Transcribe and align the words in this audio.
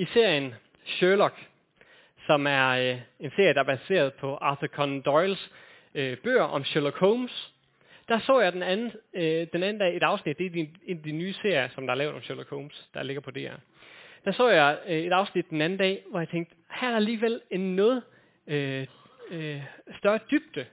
I 0.00 0.04
serien 0.04 0.54
Sherlock, 0.84 1.34
som 2.26 2.46
er 2.46 2.68
øh, 2.68 3.00
en 3.20 3.30
serie, 3.36 3.54
der 3.54 3.60
er 3.60 3.64
baseret 3.64 4.14
på 4.14 4.34
Arthur 4.34 4.66
Conan 4.66 5.00
Doyles 5.00 5.50
øh, 5.94 6.16
bøger 6.16 6.42
om 6.42 6.64
Sherlock 6.64 6.98
Holmes, 6.98 7.52
der 8.08 8.18
så 8.18 8.40
jeg 8.40 8.52
den 8.52 8.62
anden, 8.62 8.92
øh, 9.14 9.46
den 9.52 9.62
anden 9.62 9.78
dag 9.78 9.96
et 9.96 10.02
afsnit, 10.02 10.38
det 10.38 10.46
er 10.46 10.50
de, 10.50 10.60
en 10.86 10.96
af 10.96 11.02
de 11.02 11.12
nye 11.12 11.32
serier, 11.32 11.68
som 11.68 11.86
der 11.86 11.92
er 11.92 11.96
lavet 11.96 12.14
om 12.14 12.22
Sherlock 12.22 12.50
Holmes, 12.50 12.88
der 12.94 13.02
ligger 13.02 13.20
på 13.20 13.30
DR. 13.30 13.54
Der 14.24 14.32
så 14.32 14.48
jeg 14.48 14.78
øh, 14.86 14.98
et 14.98 15.12
afsnit 15.12 15.50
den 15.50 15.60
anden 15.60 15.78
dag, 15.78 16.02
hvor 16.10 16.18
jeg 16.18 16.28
tænkte, 16.28 16.54
her 16.70 16.88
er 16.88 16.90
der 16.90 16.96
alligevel 16.96 17.40
en 17.50 17.76
noget 17.76 18.02
øh, 18.46 18.86
øh, 19.30 19.62
større 19.98 20.18
dybde 20.30 20.66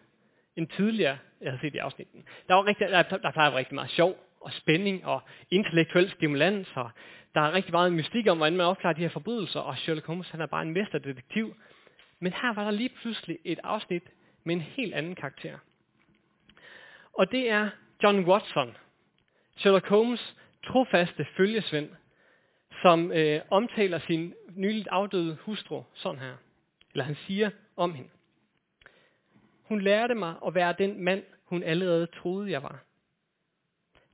end 0.55 0.67
tidligere, 0.67 1.17
jeg 1.41 1.51
har 1.51 1.59
set 1.61 1.75
i 1.75 1.77
afsnitten. 1.77 2.25
Der, 2.47 2.53
var 2.55 2.65
rigtig, 2.65 2.89
der, 2.89 3.03
der 3.03 3.31
plejer 3.31 3.55
rigtig 3.55 3.75
meget 3.75 3.91
sjov 3.91 4.17
og 4.41 4.51
spænding 4.53 5.05
og 5.05 5.21
intellektuel 5.51 6.11
stimulans, 6.11 6.67
og 6.75 6.89
der 7.35 7.41
er 7.41 7.53
rigtig 7.53 7.71
meget 7.71 7.93
mystik 7.93 8.27
om, 8.27 8.37
hvordan 8.37 8.57
man 8.57 8.65
opklarer 8.65 8.93
de 8.93 9.01
her 9.01 9.09
forbrydelser, 9.09 9.59
og 9.59 9.77
Sherlock 9.77 10.07
Holmes 10.07 10.29
han 10.29 10.41
er 10.41 10.45
bare 10.45 10.61
en 10.61 10.73
mesterdetektiv. 10.73 11.55
Men 12.19 12.33
her 12.33 12.53
var 12.53 12.63
der 12.63 12.71
lige 12.71 12.89
pludselig 12.89 13.37
et 13.43 13.59
afsnit 13.63 14.03
med 14.43 14.55
en 14.55 14.61
helt 14.61 14.93
anden 14.93 15.15
karakter. 15.15 15.57
Og 17.13 17.31
det 17.31 17.49
er 17.49 17.69
John 18.03 18.25
Watson, 18.25 18.77
Sherlock 19.57 19.87
Holmes 19.87 20.35
trofaste 20.65 21.25
følgesvend, 21.37 21.89
som 22.81 23.11
øh, 23.11 23.41
omtaler 23.49 23.99
sin 23.99 24.33
nyligt 24.55 24.87
afdøde 24.87 25.37
hustru 25.41 25.83
sådan 25.93 26.19
her. 26.19 26.33
Eller 26.91 27.03
han 27.03 27.15
siger 27.15 27.49
om 27.75 27.93
hende. 27.93 28.09
Hun 29.63 29.81
lærte 29.81 30.15
mig 30.15 30.35
at 30.45 30.55
være 30.55 30.75
den 30.77 31.03
mand, 31.03 31.23
hun 31.45 31.63
allerede 31.63 32.07
troede, 32.07 32.51
jeg 32.51 32.63
var. 32.63 32.79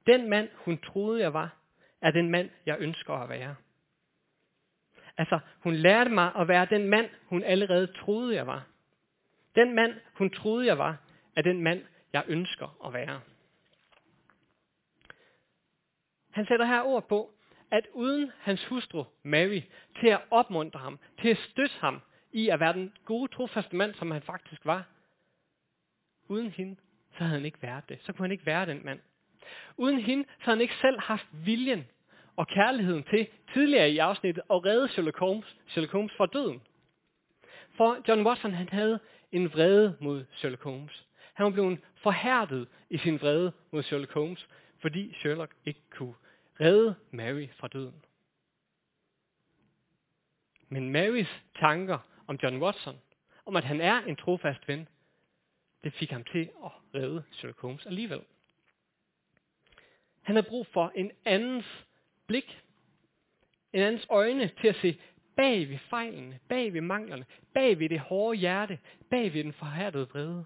Den 0.08 0.30
mand, 0.30 0.50
hun 0.56 0.78
troede, 0.78 1.22
jeg 1.22 1.34
var, 1.34 1.56
er 2.04 2.12
den 2.12 2.30
mand, 2.30 2.50
jeg 2.66 2.78
ønsker 2.80 3.14
at 3.14 3.30
være. 3.30 3.56
Altså, 5.18 5.40
hun 5.60 5.74
lærte 5.74 6.10
mig 6.10 6.36
at 6.36 6.48
være 6.48 6.66
den 6.66 6.88
mand, 6.88 7.10
hun 7.26 7.44
allerede 7.44 7.88
troede, 7.88 8.36
jeg 8.36 8.48
var. 8.48 8.68
Den 9.56 9.76
mand, 9.76 9.94
hun 10.14 10.30
troede, 10.30 10.66
jeg 10.66 10.78
var, 10.78 10.98
er 11.36 11.42
den 11.42 11.62
mand, 11.62 11.86
jeg 12.14 12.24
ønsker 12.28 12.86
at 12.86 12.94
være. 12.94 13.22
Han 16.32 16.46
sætter 16.46 16.66
her 16.66 16.82
ord 16.82 17.08
på, 17.08 17.34
at 17.72 17.88
uden 17.94 18.32
hans 18.40 18.66
hustru 18.66 19.04
Mary 19.24 19.62
til 20.00 20.08
at 20.08 20.22
opmuntre 20.32 20.80
ham, 20.80 21.00
til 21.22 21.30
at 21.30 21.38
støtte 21.38 21.76
ham 21.80 22.02
i 22.32 22.50
at 22.50 22.60
være 22.60 22.74
den 22.74 22.94
gode 23.06 23.32
trofaste 23.32 23.76
mand, 23.76 23.94
som 23.94 24.12
han 24.12 24.22
faktisk 24.22 24.66
var, 24.66 24.86
uden 26.28 26.52
hende, 26.52 26.76
så 27.12 27.24
havde 27.24 27.32
han 27.32 27.46
ikke 27.46 27.62
været 27.62 27.90
det. 27.90 28.00
Så 28.02 28.14
kunne 28.14 28.24
han 28.24 28.32
ikke 28.32 28.46
være 28.46 28.66
den 28.66 28.86
mand. 28.86 29.00
Uden 29.78 30.00
hende, 30.00 30.24
så 30.24 30.46
havde 30.46 30.58
han 30.58 30.62
ikke 30.62 30.76
selv 30.82 31.00
haft 31.00 31.28
viljen 31.32 31.88
og 32.36 32.48
kærligheden 32.48 33.04
til 33.04 33.28
tidligere 33.54 33.92
i 33.92 33.98
afsnittet 33.98 34.44
at 34.50 34.66
redde 34.66 34.88
Sherlock 34.88 35.18
Holmes, 35.20 35.58
Sherlock 35.68 35.92
Holmes 35.92 36.14
fra 36.18 36.26
døden. 36.26 36.62
For 37.78 37.98
John 38.08 38.28
Watson 38.28 38.54
han 38.54 38.70
havde 38.70 39.00
en 39.32 39.54
vrede 39.54 39.98
mod 40.02 40.26
Sherlock 40.32 40.64
Holmes. 40.64 41.08
Han 41.34 41.44
var 41.44 41.50
blevet 41.50 41.80
forhærdet 41.96 42.68
i 42.90 42.98
sin 42.98 43.22
vrede 43.22 43.52
mod 43.72 43.84
Sherlock 43.84 44.14
Holmes, 44.14 44.48
fordi 44.82 45.14
Sherlock 45.14 45.56
ikke 45.66 45.82
kunne 45.90 46.14
redde 46.60 46.96
Mary 47.12 47.48
fra 47.58 47.68
døden. 47.68 48.04
Men 50.70 50.92
Marys 50.92 51.44
tanker 51.60 52.00
om 52.28 52.40
John 52.44 52.62
Watson, 52.62 52.96
om 53.46 53.56
at 53.56 53.64
han 53.64 53.82
er 53.82 54.02
en 54.02 54.16
trofast 54.16 54.68
ven, 54.68 54.88
det 55.84 55.94
fik 55.94 56.12
ham 56.12 56.24
til 56.24 56.50
at 56.66 56.72
redde 56.96 57.24
Sherlock 57.32 57.62
Holmes 57.62 57.86
alligevel. 57.86 58.22
Han 60.24 60.36
havde 60.36 60.50
brug 60.50 60.68
for 60.68 60.92
en 60.96 61.12
andens 61.26 61.86
blik, 62.28 62.64
en 63.74 63.80
andens 63.80 64.08
øjne 64.10 64.48
til 64.62 64.68
at 64.68 64.76
se 64.76 65.00
bag 65.36 65.70
ved 65.70 65.78
fejlene, 65.78 66.40
bag 66.50 66.74
ved 66.74 66.82
manglerne, 66.82 67.26
bag 67.54 67.80
ved 67.80 67.90
det 67.90 68.00
hårde 68.00 68.38
hjerte, 68.38 68.80
bag 69.10 69.34
ved 69.34 69.44
den 69.44 69.54
forhærdede 69.54 70.10
vrede. 70.10 70.46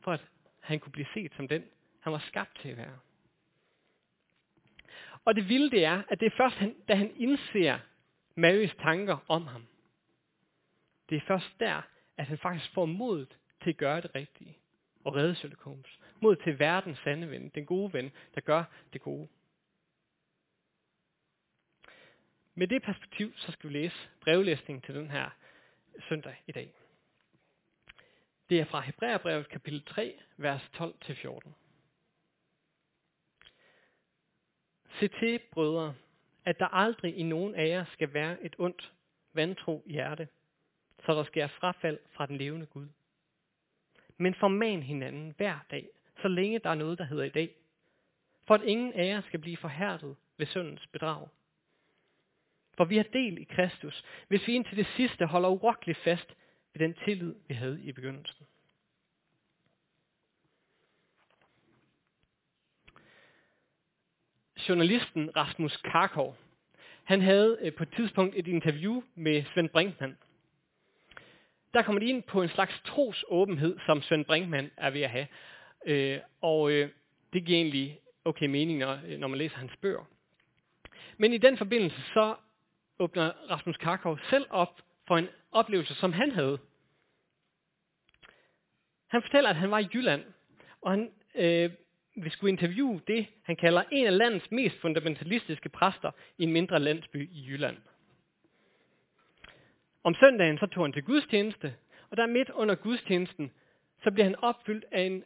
For 0.00 0.12
at 0.12 0.20
han 0.60 0.80
kunne 0.80 0.92
blive 0.92 1.06
set 1.14 1.32
som 1.36 1.48
den, 1.48 1.64
han 2.00 2.12
var 2.12 2.18
skabt 2.18 2.58
til 2.60 2.68
at 2.68 2.76
være. 2.76 2.98
Og 5.24 5.34
det 5.36 5.48
vilde 5.48 5.70
det 5.70 5.84
er, 5.84 6.02
at 6.08 6.20
det 6.20 6.26
er 6.26 6.36
først, 6.36 6.56
da 6.88 6.94
han 6.94 7.12
indser 7.16 7.78
Marys 8.34 8.74
tanker 8.74 9.18
om 9.28 9.46
ham. 9.46 9.66
Det 11.08 11.16
er 11.16 11.20
først 11.26 11.60
der, 11.60 11.82
at 12.16 12.26
han 12.26 12.38
faktisk 12.38 12.74
får 12.74 12.86
modet 12.86 13.38
til 13.62 13.70
at 13.70 13.76
gøre 13.76 14.00
det 14.00 14.14
rigtige 14.14 14.58
og 15.04 15.14
redde 15.14 15.34
Sherlock 15.34 15.66
mod 16.20 16.36
til 16.36 16.58
verdens 16.58 16.98
sande 16.98 17.30
ven, 17.30 17.48
den 17.48 17.66
gode 17.66 17.92
ven, 17.92 18.12
der 18.34 18.40
gør 18.40 18.64
det 18.92 19.00
gode. 19.00 19.28
Med 22.54 22.68
det 22.68 22.82
perspektiv, 22.82 23.32
så 23.36 23.52
skal 23.52 23.70
vi 23.70 23.74
læse 23.74 24.08
brevlæsningen 24.20 24.82
til 24.82 24.94
den 24.94 25.10
her 25.10 25.30
søndag 26.08 26.42
i 26.46 26.52
dag. 26.52 26.72
Det 28.48 28.60
er 28.60 28.64
fra 28.64 28.80
Hebræerbrevet 28.80 29.48
kapitel 29.48 29.84
3, 29.84 30.20
vers 30.36 30.62
12-14. 30.74 31.52
Se 35.00 35.08
til, 35.08 35.40
brødre, 35.52 35.94
at 36.44 36.58
der 36.58 36.66
aldrig 36.66 37.16
i 37.16 37.22
nogen 37.22 37.54
af 37.54 37.68
jer 37.68 37.84
skal 37.92 38.14
være 38.14 38.42
et 38.42 38.56
ondt, 38.58 38.92
vantro 39.32 39.82
hjerte, 39.86 40.28
så 41.06 41.12
der 41.12 41.24
sker 41.24 41.46
frafald 41.46 41.98
fra 42.10 42.26
den 42.26 42.36
levende 42.36 42.66
Gud. 42.66 42.88
Men 44.16 44.34
forman 44.34 44.82
hinanden 44.82 45.34
hver 45.36 45.58
dag, 45.70 45.88
så 46.22 46.28
længe 46.28 46.58
der 46.58 46.70
er 46.70 46.74
noget, 46.74 46.98
der 46.98 47.04
hedder 47.04 47.24
i 47.24 47.28
dag, 47.28 47.50
for 48.46 48.54
at 48.54 48.62
ingen 48.62 48.92
af 48.92 49.06
jer 49.06 49.20
skal 49.20 49.40
blive 49.40 49.56
forhærdet 49.56 50.16
ved 50.36 50.46
syndens 50.46 50.86
bedrag. 50.86 51.28
For 52.76 52.84
vi 52.84 52.96
har 52.96 53.04
del 53.12 53.38
i 53.38 53.44
Kristus, 53.44 54.04
hvis 54.28 54.46
vi 54.46 54.52
indtil 54.52 54.76
det 54.76 54.86
sidste 54.96 55.26
holder 55.26 55.48
urokkeligt 55.48 55.98
fast 55.98 56.34
ved 56.72 56.88
den 56.88 56.94
tillid, 57.04 57.34
vi 57.48 57.54
havde 57.54 57.82
i 57.82 57.92
begyndelsen. 57.92 58.46
Journalisten 64.68 65.36
Rasmus 65.36 65.76
Karkov, 65.76 66.36
han 67.04 67.20
havde 67.20 67.58
øh, 67.60 67.74
på 67.74 67.82
et 67.82 67.92
tidspunkt 67.96 68.34
et 68.36 68.46
interview 68.46 69.02
med 69.14 69.44
Svend 69.44 69.68
Brinkmann. 69.68 70.18
Der 71.74 71.82
kommer 71.82 72.00
de 72.00 72.06
ind 72.06 72.22
på 72.22 72.42
en 72.42 72.48
slags 72.48 72.80
trosåbenhed, 72.84 73.78
som 73.86 74.02
Svend 74.02 74.24
Brinkmann 74.24 74.70
er 74.76 74.90
ved 74.90 75.00
at 75.00 75.10
have. 75.10 75.26
Øh, 75.86 76.18
og 76.40 76.70
øh, 76.70 76.90
det 77.32 77.44
giver 77.44 77.58
egentlig 77.58 78.00
okay 78.24 78.46
mening, 78.46 78.78
når, 78.78 78.98
øh, 79.06 79.18
når 79.18 79.28
man 79.28 79.38
læser 79.38 79.56
hans 79.56 79.76
bøger. 79.76 80.04
Men 81.18 81.32
i 81.32 81.38
den 81.38 81.56
forbindelse, 81.58 82.02
så 82.14 82.34
åbner 82.98 83.32
Rasmus 83.50 83.76
Karkov 83.76 84.18
selv 84.30 84.46
op 84.50 84.80
for 85.06 85.16
en 85.16 85.28
oplevelse, 85.52 85.94
som 85.94 86.12
han 86.12 86.30
havde. 86.30 86.58
Han 89.06 89.22
fortæller, 89.22 89.50
at 89.50 89.56
han 89.56 89.70
var 89.70 89.78
i 89.78 89.88
Jylland, 89.94 90.24
og 90.82 90.90
han 90.90 91.10
øh, 91.34 91.70
vil 92.16 92.30
skulle 92.30 92.52
interviewe 92.52 93.00
det, 93.06 93.26
han 93.42 93.56
kalder 93.56 93.82
en 93.90 94.06
af 94.06 94.18
landets 94.18 94.50
mest 94.50 94.80
fundamentalistiske 94.80 95.68
præster 95.68 96.10
i 96.38 96.42
en 96.42 96.52
mindre 96.52 96.80
landsby 96.80 97.30
i 97.32 97.46
Jylland. 97.48 97.76
Om 100.04 100.14
søndagen 100.14 100.58
så 100.58 100.66
tog 100.66 100.84
han 100.84 100.92
til 100.92 101.02
gudstjeneste, 101.02 101.74
og 102.10 102.16
der 102.16 102.26
midt 102.26 102.50
under 102.50 102.74
gudstjenesten, 102.74 103.52
så 104.02 104.10
bliver 104.10 104.24
han 104.24 104.36
opfyldt 104.36 104.84
af 104.92 105.02
en 105.02 105.24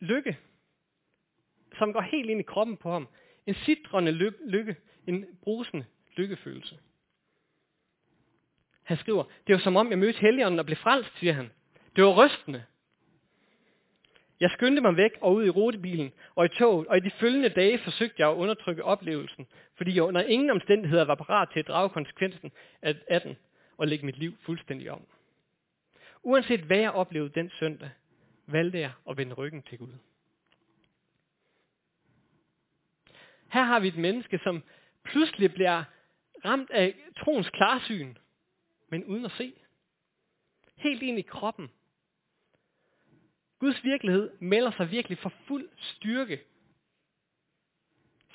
lykke, 0.00 0.38
som 1.78 1.92
går 1.92 2.00
helt 2.00 2.30
ind 2.30 2.40
i 2.40 2.42
kroppen 2.42 2.76
på 2.76 2.90
ham. 2.90 3.08
En 3.46 3.54
sidrende 3.54 4.12
lykke, 4.46 4.76
en 5.06 5.26
brusende 5.42 5.84
lykkefølelse. 6.16 6.78
Han 8.82 8.96
skriver, 8.96 9.24
det 9.46 9.52
var 9.52 9.58
som 9.58 9.76
om 9.76 9.90
jeg 9.90 9.98
mødte 9.98 10.18
Helligånden 10.18 10.58
og 10.58 10.66
blev 10.66 10.76
frelst, 10.76 11.18
siger 11.18 11.32
han. 11.32 11.50
Det 11.96 12.04
var 12.04 12.24
rystende. 12.24 12.64
Jeg 14.40 14.50
skyndte 14.50 14.82
mig 14.82 14.96
væk 14.96 15.10
og 15.20 15.34
ud 15.34 15.46
i 15.46 15.50
rutebilen 15.50 16.12
og 16.34 16.44
i 16.44 16.48
toget, 16.48 16.86
og 16.86 16.96
i 16.96 17.00
de 17.00 17.10
følgende 17.10 17.48
dage 17.48 17.78
forsøgte 17.78 18.14
jeg 18.18 18.30
at 18.30 18.34
undertrykke 18.34 18.84
oplevelsen, 18.84 19.46
fordi 19.74 19.94
jeg 19.94 20.02
under 20.02 20.22
ingen 20.22 20.50
omstændigheder 20.50 21.04
var 21.04 21.14
parat 21.14 21.48
til 21.52 21.60
at 21.60 21.68
drage 21.68 21.88
konsekvensen 21.88 22.52
af 22.82 23.20
den 23.22 23.36
og 23.76 23.88
lægge 23.88 24.06
mit 24.06 24.18
liv 24.18 24.36
fuldstændig 24.40 24.90
om. 24.90 25.02
Uanset 26.22 26.60
hvad 26.60 26.78
jeg 26.78 26.90
oplevede 26.90 27.34
den 27.34 27.50
søndag, 27.50 27.90
valgte 28.48 28.78
jeg 28.78 28.92
at 29.10 29.16
vende 29.16 29.34
ryggen 29.34 29.62
til 29.62 29.78
Gud. 29.78 29.92
Her 33.48 33.62
har 33.64 33.80
vi 33.80 33.88
et 33.88 33.96
menneske, 33.96 34.38
som 34.38 34.62
pludselig 35.04 35.54
bliver 35.54 35.84
ramt 36.44 36.70
af 36.70 36.94
troens 37.18 37.50
klarsyn, 37.50 38.14
men 38.88 39.04
uden 39.04 39.24
at 39.24 39.32
se. 39.32 39.54
Helt 40.76 41.02
ind 41.02 41.18
i 41.18 41.22
kroppen. 41.22 41.70
Guds 43.58 43.84
virkelighed 43.84 44.30
melder 44.40 44.70
sig 44.70 44.90
virkelig 44.90 45.18
for 45.18 45.32
fuld 45.46 45.68
styrke. 45.78 46.40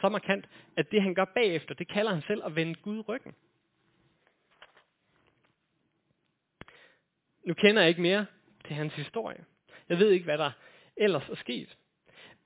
Så 0.01 0.10
markant, 0.10 0.50
at 0.77 0.92
det 0.92 1.01
han 1.01 1.15
gør 1.15 1.25
bagefter, 1.25 1.75
det 1.75 1.88
kalder 1.88 2.13
han 2.13 2.24
selv 2.27 2.45
at 2.45 2.56
vende 2.56 2.75
Gud 2.75 3.04
ryggen. 3.10 3.36
Nu 7.45 7.54
kender 7.54 7.81
jeg 7.81 7.89
ikke 7.89 8.01
mere 8.01 8.25
til 8.65 8.75
hans 8.75 8.94
historie. 8.94 9.45
Jeg 9.89 10.00
ved 10.00 10.09
ikke, 10.09 10.24
hvad 10.24 10.38
der 10.38 10.51
ellers 10.97 11.30
er 11.30 11.35
sket. 11.35 11.77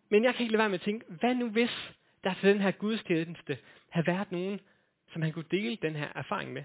Men 0.10 0.24
jeg 0.24 0.36
kan 0.36 0.44
ikke 0.44 0.52
lade 0.52 0.60
være 0.60 0.70
med 0.70 0.80
at 0.80 0.86
tænke, 0.86 1.06
hvad 1.10 1.36
nu 1.36 1.50
hvis 1.50 1.92
der 2.24 2.34
til 2.34 2.50
den 2.50 2.62
her 2.62 2.72
gudstjeneste 2.72 3.58
har 3.90 4.02
været 4.02 4.32
nogen, 4.32 4.60
som 5.14 5.22
han 5.22 5.34
kunne 5.34 5.46
dele 5.52 5.78
den 5.82 5.96
her 5.96 6.08
erfaring 6.16 6.54
med. 6.54 6.64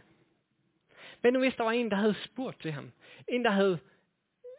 Hvad 1.20 1.32
nu 1.32 1.38
hvis 1.38 1.54
der 1.54 1.64
var 1.64 1.70
en, 1.70 1.90
der 1.90 1.96
havde 1.96 2.14
spurgt 2.14 2.60
til 2.60 2.72
ham? 2.72 2.92
En, 3.28 3.44
der 3.44 3.50
havde 3.50 3.78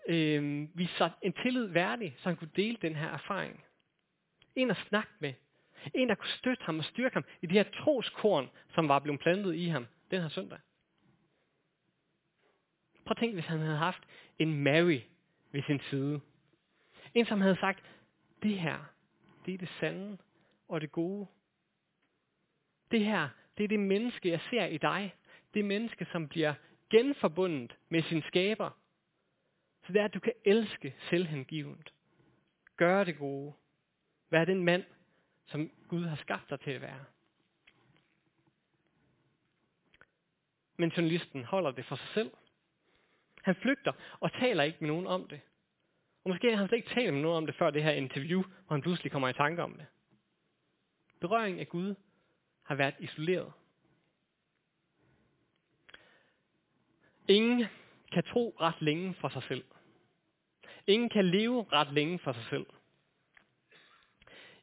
øh, 0.07 0.68
vist 0.77 0.98
sig 0.98 1.12
en 1.21 1.33
tillid 1.33 1.65
værdig, 1.65 2.16
så 2.18 2.30
han 2.30 2.38
kunne 2.38 2.51
dele 2.56 2.77
den 2.81 2.95
her 2.95 3.07
erfaring. 3.07 3.63
En 4.56 4.71
at 4.71 4.77
snakke 4.77 5.12
med. 5.19 5.33
En, 5.94 6.09
der 6.09 6.16
kunne 6.16 6.30
støtte 6.30 6.63
ham 6.63 6.80
og 6.80 6.86
styrke 6.86 7.13
ham 7.13 7.25
i 7.42 7.45
de 7.45 7.54
her 7.54 7.63
troskorn, 7.63 8.50
som 8.75 8.88
var 8.88 9.00
blevet 9.00 9.19
plantet 9.19 9.56
i 9.56 9.68
ham 9.68 9.88
den 10.12 10.21
her 10.21 10.30
søndag. 10.30 10.59
Prøv 13.06 13.12
at 13.12 13.18
tænke, 13.18 13.33
hvis 13.33 13.45
han 13.45 13.59
havde 13.59 13.77
haft 13.77 14.04
en 14.39 14.63
Mary 14.63 15.00
ved 15.54 15.64
sin 15.64 15.80
side. 15.80 16.22
En, 17.14 17.26
som 17.26 17.42
havde 17.42 17.58
sagt, 17.60 17.86
det 18.44 18.60
her, 18.60 18.78
det 19.46 19.54
er 19.54 19.58
det 19.58 19.70
sande 19.80 20.18
og 20.68 20.82
det 20.82 20.92
gode. 20.92 21.28
Det 22.92 23.06
her, 23.06 23.30
det 23.58 23.64
er 23.64 23.68
det 23.68 23.80
menneske, 23.80 24.30
jeg 24.30 24.42
ser 24.50 24.66
i 24.66 24.78
dig. 24.78 25.16
Det 25.54 25.66
menneske, 25.66 26.08
som 26.12 26.28
bliver 26.28 26.54
genforbundet 26.90 27.78
med 27.90 28.02
sin 28.02 28.22
skaber. 28.22 28.70
Så 29.86 29.94
det 29.94 30.02
er, 30.02 30.06
at 30.06 30.14
du 30.14 30.20
kan 30.20 30.34
elske 30.46 30.96
selvhengivet. 31.10 31.94
Gøre 32.78 33.06
det 33.06 33.18
gode. 33.18 33.54
Vær 34.30 34.46
den 34.46 34.64
mand, 34.64 34.84
som 35.46 35.72
Gud 35.88 36.06
har 36.06 36.16
skabt 36.16 36.50
dig 36.50 36.60
til 36.60 36.72
at 36.72 36.82
være. 36.82 37.06
Men 40.78 40.90
journalisten 40.90 41.44
holder 41.44 41.72
det 41.72 41.86
for 41.86 41.96
sig 41.96 42.08
selv. 42.14 42.32
Han 43.44 43.56
flygter 43.56 43.92
og 44.19 44.34
taler 44.34 44.63
ikke 44.63 44.78
med 44.81 44.88
nogen 44.88 45.07
om 45.07 45.28
det. 45.28 45.42
Og 46.24 46.30
måske 46.30 46.50
har 46.50 46.57
han 46.57 46.68
slet 46.68 46.78
ikke 46.78 46.94
talt 46.94 47.13
med 47.13 47.22
nogen 47.22 47.38
om 47.38 47.45
det 47.45 47.56
før 47.56 47.69
det 47.69 47.84
her 47.84 47.92
interview, 47.92 48.42
hvor 48.42 48.75
han 48.75 48.81
pludselig 48.81 49.12
kommer 49.12 49.30
i 49.30 49.34
tanke 49.34 49.63
om 49.63 49.74
det. 49.74 49.86
Berøring 51.22 51.60
af 51.60 51.69
Gud 51.69 51.95
har 52.63 52.75
været 52.75 52.95
isoleret. 53.00 53.54
Ingen 57.28 57.66
kan 58.12 58.24
tro 58.24 58.56
ret 58.62 58.81
længe 58.81 59.13
for 59.13 59.30
sig 59.30 59.44
selv. 59.44 59.63
Ingen 60.88 61.10
kan 61.10 61.25
leve 61.25 61.66
ret 61.72 61.94
længe 61.94 62.19
for 62.19 62.34
sig 62.34 62.45
selv. 62.50 62.66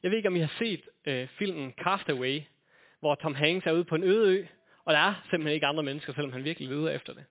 Jeg 0.02 0.10
ved 0.10 0.16
ikke, 0.16 0.28
om 0.28 0.36
I 0.36 0.40
har 0.40 0.54
set 0.58 0.88
øh, 1.04 1.28
filmen 1.28 1.72
Castaway, 1.72 2.42
hvor 3.00 3.14
Tom 3.14 3.34
Hanks 3.34 3.66
er 3.66 3.72
ude 3.72 3.84
på 3.84 3.94
en 3.94 4.04
øde 4.04 4.38
ø, 4.38 4.46
og 4.84 4.92
der 4.92 4.98
er 4.98 5.14
simpelthen 5.30 5.54
ikke 5.54 5.66
andre 5.66 5.82
mennesker, 5.82 6.12
selvom 6.12 6.32
han 6.32 6.44
virkelig 6.44 6.68
leder 6.68 6.90
efter 6.90 7.14
det. 7.14 7.24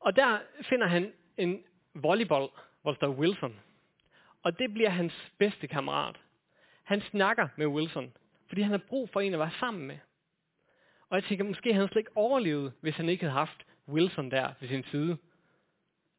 Og 0.00 0.16
der 0.16 0.38
finder 0.62 0.86
han 0.86 1.12
en 1.36 1.64
volleyball, 1.94 2.48
hvor 2.82 2.90
der 2.90 2.96
står 2.96 3.08
Wilson. 3.08 3.60
Og 4.42 4.58
det 4.58 4.72
bliver 4.74 4.90
hans 4.90 5.32
bedste 5.38 5.66
kammerat. 5.66 6.20
Han 6.82 7.00
snakker 7.00 7.48
med 7.56 7.66
Wilson, 7.66 8.12
fordi 8.48 8.62
han 8.62 8.70
har 8.70 8.82
brug 8.88 9.10
for 9.10 9.20
en 9.20 9.32
at 9.32 9.38
være 9.38 9.50
sammen 9.60 9.86
med. 9.86 9.98
Og 11.08 11.16
jeg 11.16 11.24
tænker, 11.24 11.44
måske 11.44 11.72
havde 11.72 11.86
han 11.86 11.92
slet 11.92 12.00
ikke 12.00 12.16
overlevet, 12.16 12.72
hvis 12.80 12.96
han 12.96 13.08
ikke 13.08 13.24
havde 13.24 13.38
haft 13.38 13.66
Wilson 13.88 14.30
der 14.30 14.52
ved 14.60 14.68
sin 14.68 14.84
side, 14.84 15.18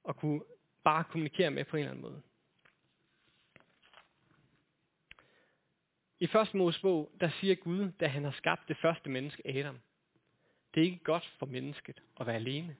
og 0.03 0.15
kunne 0.15 0.41
bare 0.83 1.03
kommunikere 1.03 1.51
med 1.51 1.65
på 1.65 1.77
en 1.77 1.79
eller 1.79 1.91
anden 1.91 2.01
måde. 2.01 2.21
I 6.19 6.27
første 6.27 6.57
Mosebog, 6.57 7.11
der 7.19 7.29
siger 7.29 7.55
Gud, 7.55 7.91
da 7.99 8.07
han 8.07 8.23
har 8.23 8.31
skabt 8.31 8.67
det 8.67 8.77
første 8.77 9.09
menneske, 9.09 9.47
Adam, 9.47 9.79
det 10.73 10.81
er 10.81 10.85
ikke 10.85 11.03
godt 11.03 11.35
for 11.39 11.45
mennesket 11.45 12.01
at 12.19 12.27
være 12.27 12.35
alene. 12.35 12.75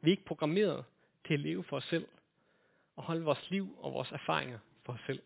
Vi 0.00 0.10
er 0.10 0.12
ikke 0.12 0.24
programmeret 0.24 0.84
til 1.26 1.34
at 1.34 1.40
leve 1.40 1.64
for 1.64 1.76
os 1.76 1.84
selv 1.84 2.08
og 2.96 3.02
holde 3.02 3.24
vores 3.24 3.50
liv 3.50 3.78
og 3.80 3.92
vores 3.92 4.12
erfaringer 4.12 4.58
for 4.84 4.92
os 4.92 5.00
selv. 5.06 5.22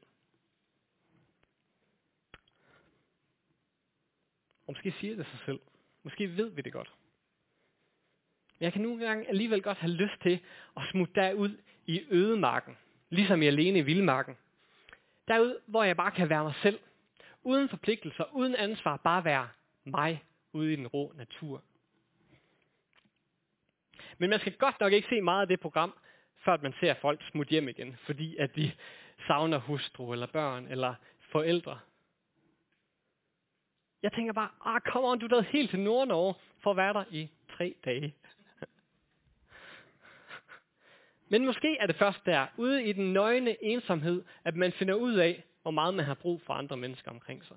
Og 4.66 4.74
måske 4.76 4.94
siger 5.00 5.16
det 5.16 5.26
sig 5.26 5.38
selv. 5.46 5.60
Måske 6.02 6.36
ved 6.36 6.50
vi 6.50 6.62
det 6.62 6.72
godt. 6.72 6.92
Men 8.58 8.64
jeg 8.64 8.72
kan 8.72 8.82
nogle 8.82 9.06
gange 9.06 9.28
alligevel 9.28 9.62
godt 9.62 9.78
have 9.78 9.92
lyst 9.92 10.20
til 10.22 10.40
at 10.76 10.82
smutte 10.90 11.14
derud 11.14 11.56
i 11.86 12.06
ødemarken. 12.10 12.76
Ligesom 13.10 13.42
i 13.42 13.46
alene 13.46 13.78
i 13.78 13.82
vildmarken. 13.82 14.36
Derud, 15.28 15.60
hvor 15.66 15.82
jeg 15.82 15.96
bare 15.96 16.10
kan 16.10 16.28
være 16.28 16.44
mig 16.44 16.54
selv. 16.62 16.80
Uden 17.42 17.68
forpligtelser, 17.68 18.24
uden 18.34 18.54
ansvar, 18.54 18.96
bare 18.96 19.24
være 19.24 19.48
mig 19.84 20.24
ude 20.52 20.72
i 20.72 20.76
den 20.76 20.86
rå 20.86 21.12
natur. 21.16 21.62
Men 24.22 24.30
man 24.30 24.40
skal 24.40 24.56
godt 24.56 24.80
nok 24.80 24.92
ikke 24.92 25.08
se 25.08 25.20
meget 25.20 25.40
af 25.40 25.48
det 25.48 25.60
program, 25.60 25.94
før 26.44 26.56
man 26.62 26.74
ser 26.80 26.94
folk 26.94 27.22
smutte 27.30 27.50
hjem 27.50 27.68
igen, 27.68 27.96
fordi 28.06 28.36
at 28.36 28.56
de 28.56 28.72
savner 29.26 29.58
hustru 29.58 30.12
eller 30.12 30.26
børn 30.26 30.66
eller 30.66 30.94
forældre. 31.32 31.78
Jeg 34.02 34.12
tænker 34.12 34.32
bare, 34.32 34.48
ah, 34.64 34.80
come 34.80 35.08
on, 35.08 35.18
du 35.18 35.26
er 35.26 35.40
helt 35.40 35.70
til 35.70 35.80
Nordnorge 35.80 36.34
for 36.62 36.70
at 36.70 36.76
være 36.76 36.92
der 36.92 37.04
i 37.10 37.28
tre 37.56 37.74
dage. 37.84 38.14
Men 41.30 41.46
måske 41.46 41.76
er 41.76 41.86
det 41.86 41.96
først 41.96 42.26
der, 42.26 42.46
ude 42.56 42.84
i 42.84 42.92
den 42.92 43.12
nøgne 43.12 43.64
ensomhed, 43.64 44.24
at 44.44 44.56
man 44.56 44.72
finder 44.72 44.94
ud 44.94 45.14
af, 45.14 45.44
hvor 45.62 45.70
meget 45.70 45.94
man 45.94 46.04
har 46.04 46.14
brug 46.14 46.42
for 46.42 46.54
andre 46.54 46.76
mennesker 46.76 47.10
omkring 47.10 47.44
sig. 47.44 47.56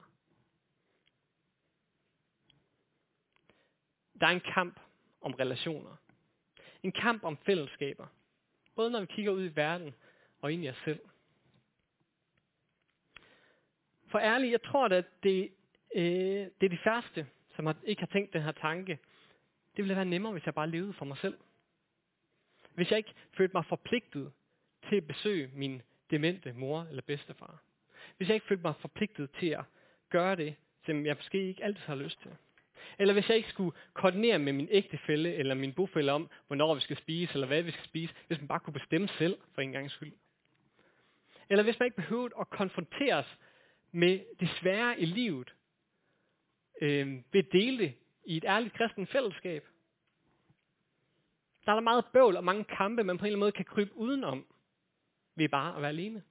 Der 4.21 4.27
er 4.27 4.31
en 4.31 4.51
kamp 4.53 4.79
om 5.21 5.33
relationer. 5.33 5.97
En 6.85 6.91
kamp 6.91 7.23
om 7.23 7.37
fællesskaber. 7.37 8.07
Både 8.75 8.91
når 8.91 8.99
vi 8.99 9.05
kigger 9.05 9.31
ud 9.31 9.45
i 9.45 9.55
verden 9.55 9.95
og 10.41 10.53
ind 10.53 10.63
i 10.63 10.69
os 10.69 10.81
selv. 10.85 10.99
For 14.07 14.19
ærligt, 14.19 14.51
jeg 14.51 14.63
tror 14.63 14.85
at 14.85 15.05
det, 15.23 15.51
øh, 15.95 16.03
det 16.61 16.63
er 16.63 16.69
de 16.69 16.77
færreste, 16.83 17.27
som 17.55 17.65
har, 17.65 17.75
ikke 17.83 18.01
har 18.01 18.07
tænkt 18.07 18.33
den 18.33 18.41
her 18.41 18.51
tanke. 18.51 18.99
Det 19.75 19.83
ville 19.83 19.95
være 19.95 20.05
nemmere, 20.05 20.31
hvis 20.31 20.45
jeg 20.45 20.53
bare 20.53 20.69
levede 20.69 20.93
for 20.93 21.05
mig 21.05 21.17
selv. 21.17 21.37
Hvis 22.73 22.89
jeg 22.89 22.97
ikke 22.97 23.13
følte 23.38 23.53
mig 23.53 23.65
forpligtet 23.65 24.31
til 24.89 24.95
at 24.95 25.07
besøge 25.07 25.51
min 25.53 25.81
demente 26.11 26.53
mor 26.53 26.81
eller 26.89 27.01
bedstefar. 27.01 27.61
Hvis 28.17 28.27
jeg 28.27 28.35
ikke 28.35 28.47
følte 28.47 28.63
mig 28.63 28.75
forpligtet 28.75 29.31
til 29.39 29.49
at 29.49 29.63
gøre 30.09 30.35
det, 30.35 30.55
som 30.85 31.05
jeg 31.05 31.15
måske 31.15 31.47
ikke 31.47 31.63
altid 31.63 31.83
har 31.85 31.95
lyst 31.95 32.21
til. 32.21 32.31
Eller 32.99 33.13
hvis 33.13 33.29
jeg 33.29 33.37
ikke 33.37 33.49
skulle 33.49 33.77
koordinere 33.93 34.39
med 34.39 34.53
min 34.53 34.67
ægtefælle 34.71 35.33
eller 35.33 35.55
min 35.55 35.73
bofælle 35.73 36.11
om, 36.11 36.29
hvornår 36.47 36.75
vi 36.75 36.81
skal 36.81 36.97
spise, 36.97 37.33
eller 37.33 37.47
hvad 37.47 37.61
vi 37.61 37.71
skal 37.71 37.85
spise, 37.85 38.13
hvis 38.27 38.39
man 38.39 38.47
bare 38.47 38.59
kunne 38.59 38.73
bestemme 38.73 39.07
selv 39.07 39.37
for 39.53 39.61
en 39.61 39.71
gang 39.71 39.91
skyld. 39.91 40.13
Eller 41.49 41.63
hvis 41.63 41.79
man 41.79 41.85
ikke 41.85 41.95
behøvede 41.95 42.33
at 42.39 42.49
konfronteres 42.49 43.37
med 43.91 44.19
det 44.39 44.49
svære 44.49 44.99
i 44.99 45.05
livet, 45.05 45.53
øh, 46.81 47.07
ved 47.31 47.45
at 47.45 47.51
dele 47.51 47.77
det 47.77 47.93
i 48.25 48.37
et 48.37 48.45
ærligt 48.47 48.73
kristen 48.73 49.07
fællesskab. 49.07 49.65
Der 51.65 51.71
er 51.71 51.75
der 51.75 51.81
meget 51.81 52.05
bøvl 52.13 52.38
og 52.38 52.43
mange 52.43 52.63
kampe, 52.63 53.03
man 53.03 53.17
på 53.17 53.25
en 53.25 53.27
eller 53.27 53.36
anden 53.36 53.39
måde 53.39 53.51
kan 53.51 53.65
krybe 53.65 53.98
udenom 53.98 54.45
ved 55.36 55.50
bare 55.50 55.75
at 55.75 55.81
være 55.81 55.89
alene. 55.89 56.24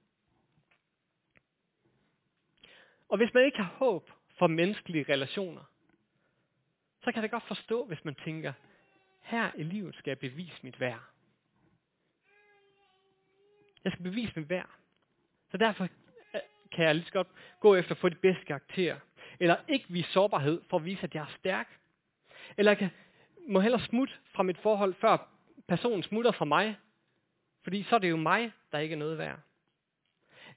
Og 3.09 3.17
hvis 3.17 3.33
man 3.33 3.45
ikke 3.45 3.57
har 3.57 3.75
håb 3.77 4.11
for 4.39 4.47
menneskelige 4.47 5.05
relationer, 5.13 5.63
så 7.05 7.11
kan 7.11 7.21
jeg 7.21 7.31
godt 7.31 7.47
forstå, 7.47 7.85
hvis 7.85 8.05
man 8.05 8.15
tænker, 8.15 8.53
her 9.21 9.51
i 9.55 9.63
livet 9.63 9.95
skal 9.95 10.11
jeg 10.11 10.19
bevise 10.19 10.59
mit 10.61 10.79
værd. 10.79 11.01
Jeg 13.83 13.91
skal 13.91 14.03
bevise 14.03 14.33
mit 14.35 14.49
værd. 14.49 14.69
Så 15.51 15.57
derfor 15.57 15.83
øh, 15.83 16.41
kan 16.71 16.85
jeg 16.85 16.95
lige 16.95 17.05
så 17.05 17.11
godt 17.11 17.27
gå 17.59 17.75
efter 17.75 17.91
at 17.91 17.97
få 17.97 18.09
de 18.09 18.15
bedste 18.15 18.45
karakterer. 18.45 18.99
Eller 19.39 19.55
ikke 19.67 19.85
vise 19.89 20.11
sårbarhed 20.11 20.61
for 20.69 20.77
at 20.77 20.85
vise, 20.85 21.03
at 21.03 21.15
jeg 21.15 21.21
er 21.21 21.35
stærk. 21.39 21.79
Eller 22.57 22.71
jeg 22.71 22.77
kan, 22.77 22.89
må 23.47 23.59
hellere 23.59 23.81
smutte 23.81 24.13
fra 24.33 24.43
mit 24.43 24.57
forhold, 24.57 24.93
før 24.93 25.17
personen 25.67 26.03
smutter 26.03 26.31
fra 26.31 26.45
mig. 26.45 26.77
Fordi 27.63 27.83
så 27.83 27.95
er 27.95 27.99
det 27.99 28.09
jo 28.09 28.17
mig, 28.17 28.51
der 28.71 28.79
ikke 28.79 28.93
er 28.93 28.99
noget 28.99 29.17
værd. 29.17 29.39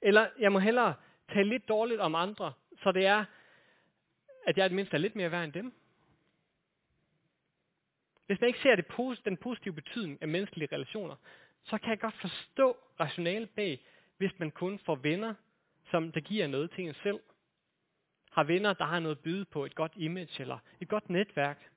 Eller 0.01 0.27
jeg 0.39 0.51
må 0.51 0.59
hellere 0.59 0.93
tale 1.33 1.49
lidt 1.49 1.67
dårligt 1.67 1.99
om 1.99 2.15
andre, 2.15 2.53
så 2.83 2.91
det 2.91 3.05
er, 3.05 3.25
at 4.47 4.57
jeg 4.57 4.65
i 4.65 4.69
det 4.69 4.75
mindste 4.75 4.95
er 4.95 4.99
lidt 4.99 5.15
mere 5.15 5.31
værd 5.31 5.43
end 5.43 5.53
dem. 5.53 5.73
Hvis 8.29 8.41
man 8.41 8.47
ikke 8.47 8.59
ser 8.59 8.75
det, 8.75 9.25
den 9.25 9.37
positive 9.37 9.73
betydning 9.73 10.21
af 10.21 10.27
menneskelige 10.27 10.69
relationer, 10.71 11.15
så 11.63 11.77
kan 11.77 11.89
jeg 11.89 11.99
godt 11.99 12.15
forstå 12.15 12.77
rationale 12.99 13.47
bag, 13.47 13.85
hvis 14.17 14.31
man 14.37 14.51
kun 14.51 14.79
får 14.79 14.95
venner, 14.95 15.33
som 15.91 16.11
der 16.11 16.19
giver 16.19 16.47
noget 16.47 16.71
til 16.71 16.87
en 16.87 16.93
selv. 16.93 17.19
Har 18.31 18.43
venner, 18.43 18.73
der 18.73 18.85
har 18.85 18.99
noget 18.99 19.15
at 19.15 19.21
byde 19.21 19.45
på, 19.45 19.65
et 19.65 19.75
godt 19.75 19.91
image 19.95 20.41
eller 20.41 20.59
et 20.81 20.87
godt 20.89 21.09
netværk. 21.09 21.71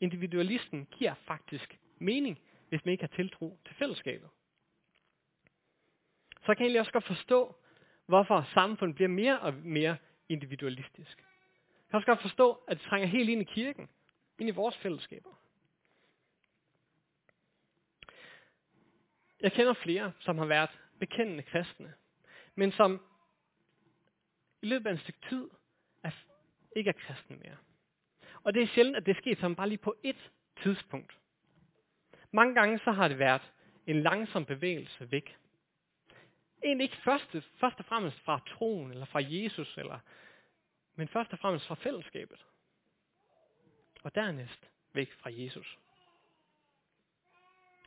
Individualisten 0.00 0.86
giver 0.86 1.14
faktisk 1.14 1.78
mening, 1.98 2.40
hvis 2.68 2.84
man 2.84 2.92
ikke 2.92 3.02
har 3.02 3.16
tiltro 3.16 3.58
til 3.66 3.74
fællesskabet. 3.74 4.28
Så 6.40 6.46
kan 6.46 6.56
jeg 6.58 6.64
egentlig 6.64 6.80
også 6.80 6.92
godt 6.92 7.06
forstå, 7.06 7.56
hvorfor 8.06 8.48
samfundet 8.54 8.94
bliver 8.94 9.08
mere 9.08 9.40
og 9.40 9.54
mere 9.54 9.96
individualistisk. 10.28 11.18
Jeg 11.18 11.90
kan 11.90 11.96
også 11.96 12.06
godt 12.06 12.22
forstå, 12.22 12.52
at 12.68 12.76
det 12.76 12.86
trænger 12.86 13.08
helt 13.08 13.30
ind 13.30 13.40
i 13.42 13.44
kirken 13.44 13.88
ind 14.40 14.48
i 14.48 14.52
vores 14.52 14.76
fællesskaber. 14.76 15.30
Jeg 19.40 19.52
kender 19.52 19.74
flere, 19.74 20.12
som 20.20 20.38
har 20.38 20.46
været 20.46 20.70
bekendende 20.98 21.42
kristne, 21.42 21.94
men 22.54 22.72
som 22.72 23.06
i 24.62 24.66
løbet 24.66 24.86
af 24.86 24.92
en 24.92 24.98
stykke 24.98 25.20
tid 25.28 25.50
er 26.02 26.10
ikke 26.76 26.88
er 26.88 27.06
kristne 27.06 27.36
mere. 27.36 27.56
Og 28.44 28.54
det 28.54 28.62
er 28.62 28.66
sjældent, 28.66 28.96
at 28.96 29.06
det 29.06 29.16
sker 29.16 29.36
som 29.36 29.56
bare 29.56 29.68
lige 29.68 29.78
på 29.78 29.96
ét 30.06 30.30
tidspunkt. 30.62 31.18
Mange 32.32 32.54
gange 32.54 32.78
så 32.78 32.92
har 32.92 33.08
det 33.08 33.18
været 33.18 33.52
en 33.86 34.02
langsom 34.02 34.44
bevægelse 34.44 35.10
væk. 35.10 35.36
Egentlig 36.64 36.84
ikke 36.84 37.02
først, 37.04 37.36
først 37.60 37.78
og 37.78 37.84
fremmest 37.84 38.20
fra 38.20 38.40
troen, 38.46 38.90
eller 38.90 39.06
fra 39.06 39.20
Jesus, 39.22 39.78
eller, 39.78 39.98
men 40.94 41.08
først 41.08 41.32
og 41.32 41.38
fremmest 41.38 41.66
fra 41.66 41.74
fællesskabet. 41.74 42.44
Og 44.02 44.14
dernæst 44.14 44.70
væk 44.92 45.12
fra 45.12 45.30
Jesus. 45.32 45.78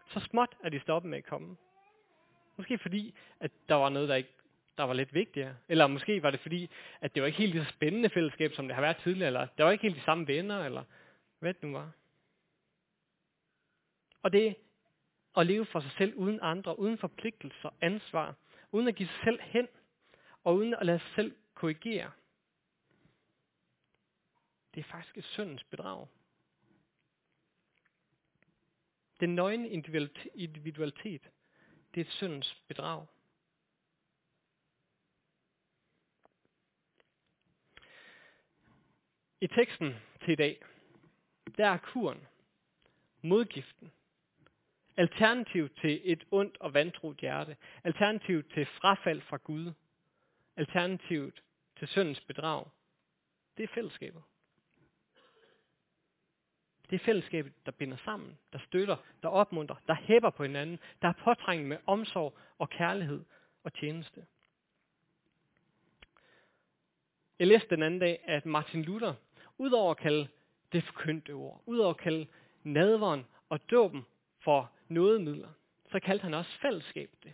Så 0.08 0.20
småt 0.20 0.56
er 0.64 0.70
de 0.70 0.80
stoppet 0.80 1.10
med 1.10 1.18
at 1.18 1.26
komme. 1.26 1.58
Måske 2.58 2.78
fordi, 2.78 3.16
at 3.40 3.52
der 3.70 3.76
var 3.76 3.90
noget, 3.90 4.10
der 4.10 4.16
ikke 4.16 4.34
der 4.78 4.84
var 4.84 4.94
lidt 4.94 5.14
vigtigere. 5.14 5.56
Eller 5.70 5.88
måske 5.88 6.24
var 6.24 6.32
det 6.32 6.40
fordi, 6.40 6.70
at 7.02 7.16
det 7.16 7.22
var 7.22 7.28
ikke 7.28 7.40
helt 7.40 7.54
det 7.54 7.66
så 7.66 7.74
spændende 7.74 8.10
fællesskab, 8.10 8.54
som 8.54 8.68
det 8.68 8.76
har 8.76 8.82
været 8.82 8.98
tidligere. 8.98 9.28
Eller 9.28 9.48
der 9.58 9.64
var 9.64 9.72
ikke 9.72 9.82
helt 9.82 9.96
de 9.96 10.02
samme 10.02 10.28
venner, 10.28 10.66
eller 10.66 10.84
hvad 11.40 11.54
det 11.54 11.64
nu 11.64 11.72
var. 11.72 11.92
Og 14.24 14.34
det 14.34 14.56
at 15.38 15.46
leve 15.48 15.66
for 15.66 15.80
sig 15.80 15.92
selv 15.92 16.16
uden 16.16 16.40
andre, 16.42 16.80
uden 16.80 16.98
forpligtelser, 16.98 17.70
ansvar, 17.82 18.36
uden 18.72 18.88
at 18.88 18.96
give 18.96 19.08
sig 19.08 19.20
selv 19.24 19.40
hen, 19.42 19.68
og 20.44 20.56
uden 20.56 20.74
at 20.74 20.86
lade 20.86 21.00
sig 21.00 21.10
selv 21.16 21.36
korrigere. 21.54 22.12
Det 24.74 24.80
er 24.80 24.84
faktisk 24.84 25.18
et 25.18 25.24
syndens 25.24 25.64
bedrag. 25.64 26.08
Den 29.20 29.36
nøgne 29.36 29.70
individualitet, 30.34 31.30
det 31.96 32.02
er 32.02 32.06
et 32.06 32.12
syndens 32.12 32.64
bedrag. 32.68 33.08
I 39.42 39.48
teksten 39.48 39.96
til 40.26 40.32
i 40.32 40.36
dag, 40.36 40.64
der 41.58 41.68
er 41.68 41.78
kuren, 41.78 42.28
modgiften, 43.22 43.92
alternativ 44.98 45.70
til 45.70 46.02
et 46.04 46.24
ondt 46.32 46.58
og 46.58 46.74
vantroet 46.74 47.18
hjerte, 47.18 47.58
alternativ 47.84 48.44
til 48.44 48.66
frafald 48.66 49.22
fra 49.22 49.38
Gud, 49.38 49.74
alternativet 50.56 51.44
til 51.78 51.88
syndens 51.88 52.22
bedrag, 52.22 52.70
det 53.58 53.64
er 53.64 53.74
fællesskabet. 53.74 54.24
Det 56.94 57.02
er 57.02 57.06
fællesskabet, 57.06 57.54
der 57.66 57.72
binder 57.72 57.98
sammen, 57.98 58.38
der 58.52 58.60
støtter, 58.60 58.98
der 59.24 59.30
opmuntrer, 59.30 59.76
der 59.88 59.94
hæpper 59.94 60.30
på 60.30 60.44
hinanden, 60.44 60.80
der 61.02 61.08
er 61.08 61.14
påtrængende 61.24 61.70
med 61.70 61.78
omsorg 61.86 62.38
og 62.58 62.70
kærlighed 62.70 63.26
og 63.64 63.74
tjeneste. 63.74 64.26
Jeg 67.40 67.48
læste 67.48 67.70
den 67.70 67.84
anden 67.84 68.00
dag, 68.00 68.24
at 68.24 68.46
Martin 68.46 68.84
Luther, 68.84 69.14
udover 69.58 69.92
at 69.92 69.98
kalde 69.98 70.28
det 70.72 70.84
forkyndte 70.84 71.32
ord, 71.32 71.64
udover 71.66 71.90
at 71.90 71.98
kalde 71.98 72.28
nadveren 72.64 73.26
og 73.50 73.72
dåben 73.72 74.06
for 74.40 74.72
nådemidler, 74.88 75.50
så 75.92 76.00
kaldte 76.00 76.24
han 76.24 76.34
også 76.34 76.60
fællesskab 76.62 77.10
det. 77.24 77.34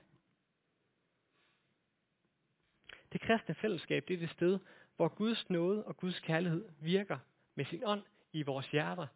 Det 3.11 3.21
kristne 3.21 3.55
fællesskab, 3.55 4.07
det 4.07 4.13
er 4.13 4.19
det 4.19 4.29
sted, 4.29 4.59
hvor 4.95 5.07
Guds 5.07 5.49
nåde 5.49 5.85
og 5.85 5.97
Guds 5.97 6.19
kærlighed 6.19 6.69
virker 6.79 7.17
med 7.55 7.65
sin 7.65 7.83
ånd 7.85 8.03
i 8.31 8.43
vores 8.43 8.67
hjerter 8.71 9.07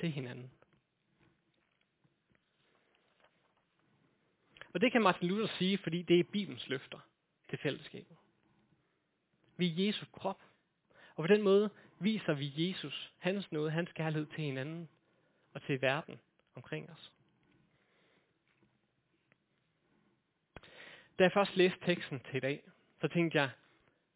til 0.00 0.10
hinanden. 0.10 0.50
Og 4.74 4.80
det 4.80 4.92
kan 4.92 5.02
Martin 5.02 5.28
Luther 5.28 5.46
sige, 5.46 5.78
fordi 5.78 6.02
det 6.02 6.20
er 6.20 6.24
Bibelens 6.24 6.68
løfter 6.68 6.98
til 7.48 7.58
fællesskabet. 7.58 8.16
Vi 9.56 9.66
er 9.66 9.86
Jesu 9.86 10.06
krop. 10.12 10.42
Og 11.14 11.24
på 11.24 11.26
den 11.26 11.42
måde 11.42 11.70
viser 11.98 12.34
vi 12.34 12.52
Jesus, 12.56 13.12
hans 13.18 13.52
nåde, 13.52 13.70
hans 13.70 13.92
kærlighed 13.92 14.26
til 14.26 14.44
hinanden 14.44 14.88
og 15.52 15.62
til 15.62 15.82
verden 15.82 16.20
omkring 16.54 16.90
os. 16.90 17.12
Da 21.18 21.24
jeg 21.24 21.32
først 21.32 21.56
læste 21.56 21.78
teksten 21.86 22.20
til 22.20 22.36
i 22.36 22.40
dag, 22.40 22.70
så 23.00 23.08
tænkte 23.08 23.38
jeg, 23.38 23.50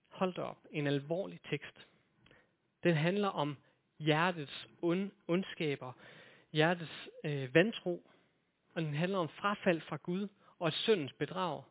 hold 0.09 0.35
da 0.35 0.43
op, 0.43 0.67
en 0.71 0.87
alvorlig 0.87 1.41
tekst. 1.51 1.87
Den 2.83 2.97
handler 2.97 3.29
om 3.29 3.57
hjertets 3.99 4.69
ond, 4.83 5.11
ondskaber, 5.29 5.93
hjertets 6.53 7.09
øh, 7.25 7.55
vantro, 7.55 8.03
og 8.75 8.83
den 8.83 8.95
handler 8.95 9.19
om 9.19 9.29
frafald 9.29 9.81
fra 9.81 9.97
Gud 9.97 10.29
og 10.59 10.69
et 10.69 10.75
syndens 10.75 11.13
bedrag. 11.13 11.63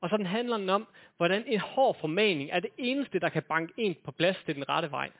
Og 0.00 0.10
så 0.10 0.16
den 0.16 0.26
handler 0.26 0.56
den 0.56 0.70
om, 0.70 0.88
hvordan 1.16 1.44
en 1.46 1.60
hård 1.60 2.00
formaning 2.00 2.50
er 2.50 2.60
det 2.60 2.70
eneste, 2.78 3.18
der 3.18 3.28
kan 3.28 3.42
banke 3.42 3.72
en 3.76 3.96
på 4.04 4.10
plads 4.10 4.36
til 4.44 4.54
den 4.54 4.68
rette 4.68 4.90
vej. 4.90 5.10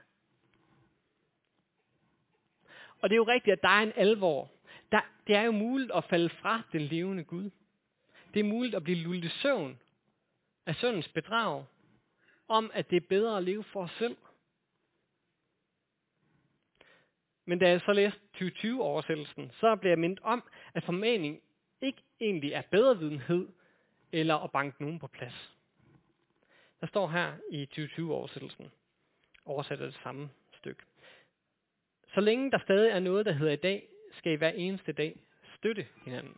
Og 3.00 3.10
det 3.10 3.14
er 3.14 3.16
jo 3.18 3.24
rigtigt, 3.24 3.52
at 3.52 3.62
der 3.62 3.68
er 3.68 3.82
en 3.82 3.92
alvor. 3.96 4.50
Der, 4.92 5.00
det 5.26 5.36
er 5.36 5.42
jo 5.42 5.52
muligt 5.52 5.92
at 5.94 6.04
falde 6.04 6.28
fra 6.28 6.62
den 6.72 6.80
levende 6.80 7.24
Gud. 7.24 7.50
Det 8.34 8.40
er 8.40 8.44
muligt 8.44 8.74
at 8.74 8.84
blive 8.84 8.98
lullet 8.98 9.24
i 9.24 9.28
søvn 9.28 9.78
af 10.66 10.74
søndens 10.74 11.08
bedrag, 11.08 11.64
om 12.48 12.70
at 12.74 12.90
det 12.90 12.96
er 12.96 13.06
bedre 13.08 13.36
at 13.36 13.44
leve 13.44 13.64
for 13.64 13.82
os 13.82 13.90
selv. 13.98 14.16
Men 17.48 17.58
da 17.58 17.68
jeg 17.68 17.80
så 17.80 17.92
læste 17.92 18.20
2020-oversættelsen, 18.36 19.50
så 19.52 19.76
blev 19.76 19.90
jeg 19.90 19.98
mindet 19.98 20.20
om, 20.22 20.44
at 20.74 20.84
formaning 20.84 21.42
ikke 21.80 22.02
egentlig 22.20 22.52
er 22.52 22.62
bedre 22.70 22.98
videnhed, 22.98 23.48
eller 24.12 24.34
at 24.34 24.52
banke 24.52 24.82
nogen 24.82 24.98
på 24.98 25.06
plads. 25.06 25.56
Der 26.80 26.86
står 26.86 27.08
her 27.08 27.34
i 27.50 27.68
2020-oversættelsen, 27.72 28.70
oversat 29.44 29.78
det 29.78 29.94
samme 30.02 30.30
stykke. 30.52 30.82
Så 32.14 32.20
længe 32.20 32.50
der 32.50 32.58
stadig 32.58 32.90
er 32.90 33.00
noget, 33.00 33.26
der 33.26 33.32
hedder 33.32 33.52
i 33.52 33.56
dag, 33.56 33.88
skal 34.12 34.32
I 34.32 34.36
hver 34.36 34.50
eneste 34.50 34.92
dag 34.92 35.20
støtte 35.56 35.86
hinanden. 36.04 36.36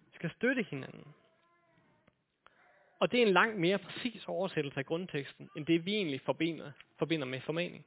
Vi 0.00 0.14
skal 0.14 0.30
støtte 0.30 0.62
hinanden. 0.62 1.14
Og 2.98 3.12
det 3.12 3.22
er 3.22 3.26
en 3.26 3.32
langt 3.32 3.58
mere 3.58 3.78
præcis 3.78 4.28
oversættelse 4.28 4.78
af 4.78 4.86
grundteksten, 4.86 5.50
end 5.56 5.66
det 5.66 5.84
vi 5.86 5.94
egentlig 5.94 6.20
forbinder, 6.20 6.72
forbinder 6.98 7.26
med 7.26 7.40
formaning. 7.40 7.86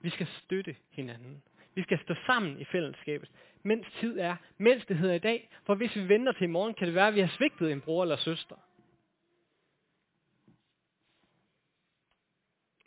Vi 0.00 0.10
skal 0.10 0.26
støtte 0.26 0.76
hinanden. 0.90 1.42
Vi 1.74 1.82
skal 1.82 1.98
stå 2.02 2.14
sammen 2.26 2.60
i 2.60 2.64
fællesskabet, 2.64 3.30
mens 3.62 3.86
tid 4.00 4.18
er, 4.18 4.36
mens 4.58 4.86
det 4.86 4.98
hedder 4.98 5.14
i 5.14 5.18
dag. 5.18 5.50
For 5.64 5.74
hvis 5.74 5.96
vi 5.96 6.08
venter 6.08 6.32
til 6.32 6.42
i 6.42 6.46
morgen, 6.46 6.74
kan 6.74 6.86
det 6.86 6.94
være, 6.94 7.08
at 7.08 7.14
vi 7.14 7.20
har 7.20 7.28
svigtet 7.36 7.72
en 7.72 7.80
bror 7.80 8.02
eller 8.02 8.16
søster. 8.16 8.56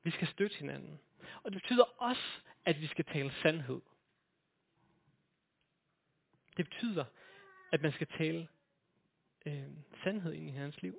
Vi 0.04 0.12
skal 0.12 0.28
støtte 0.28 0.58
hinanden. 0.58 1.00
Og 1.44 1.52
det 1.52 1.62
betyder 1.62 1.84
også, 1.84 2.42
at 2.66 2.82
vi 2.82 2.88
skal 2.88 3.06
tale 3.06 3.32
sandhed. 3.32 3.82
Det 6.58 6.66
betyder, 6.66 7.06
at 7.72 7.82
man 7.82 7.92
skal 7.92 8.08
tale 8.08 8.48
øh, 9.46 9.64
sandhed 10.04 10.34
ind 10.34 10.48
i 10.48 10.52
hans 10.52 10.82
liv. 10.82 10.96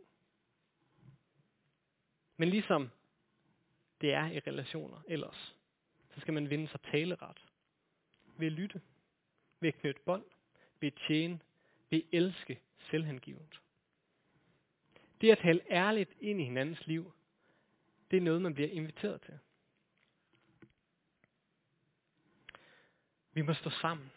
Men 2.37 2.49
ligesom 2.49 2.91
det 4.01 4.15
er 4.15 4.27
i 4.27 4.39
relationer 4.39 5.03
ellers, 5.09 5.57
så 6.15 6.21
skal 6.21 6.35
man 6.35 6.51
vinde 6.51 6.69
sig 6.69 6.81
taleret. 6.81 7.47
Ved 8.37 8.47
at 8.47 8.53
lytte, 8.53 8.81
ved 9.61 9.69
at 9.69 9.81
knytte 9.81 10.01
bånd, 10.05 10.25
ved 10.81 10.87
at 10.87 11.03
tjene, 11.07 11.41
ved 11.91 11.99
at 11.99 12.09
elske 12.13 12.61
selvhengivet. 12.91 13.61
Det 15.21 15.31
at 15.31 15.39
tale 15.39 15.61
ærligt 15.71 16.11
ind 16.21 16.41
i 16.41 16.45
hinandens 16.45 16.87
liv, 16.87 17.13
det 18.11 18.17
er 18.17 18.21
noget, 18.21 18.43
man 18.43 18.55
bliver 18.55 18.71
inviteret 18.71 19.23
til. 19.23 19.39
Vi 23.33 23.43
må 23.43 23.55
stå 23.55 23.71
sammen. 23.71 24.13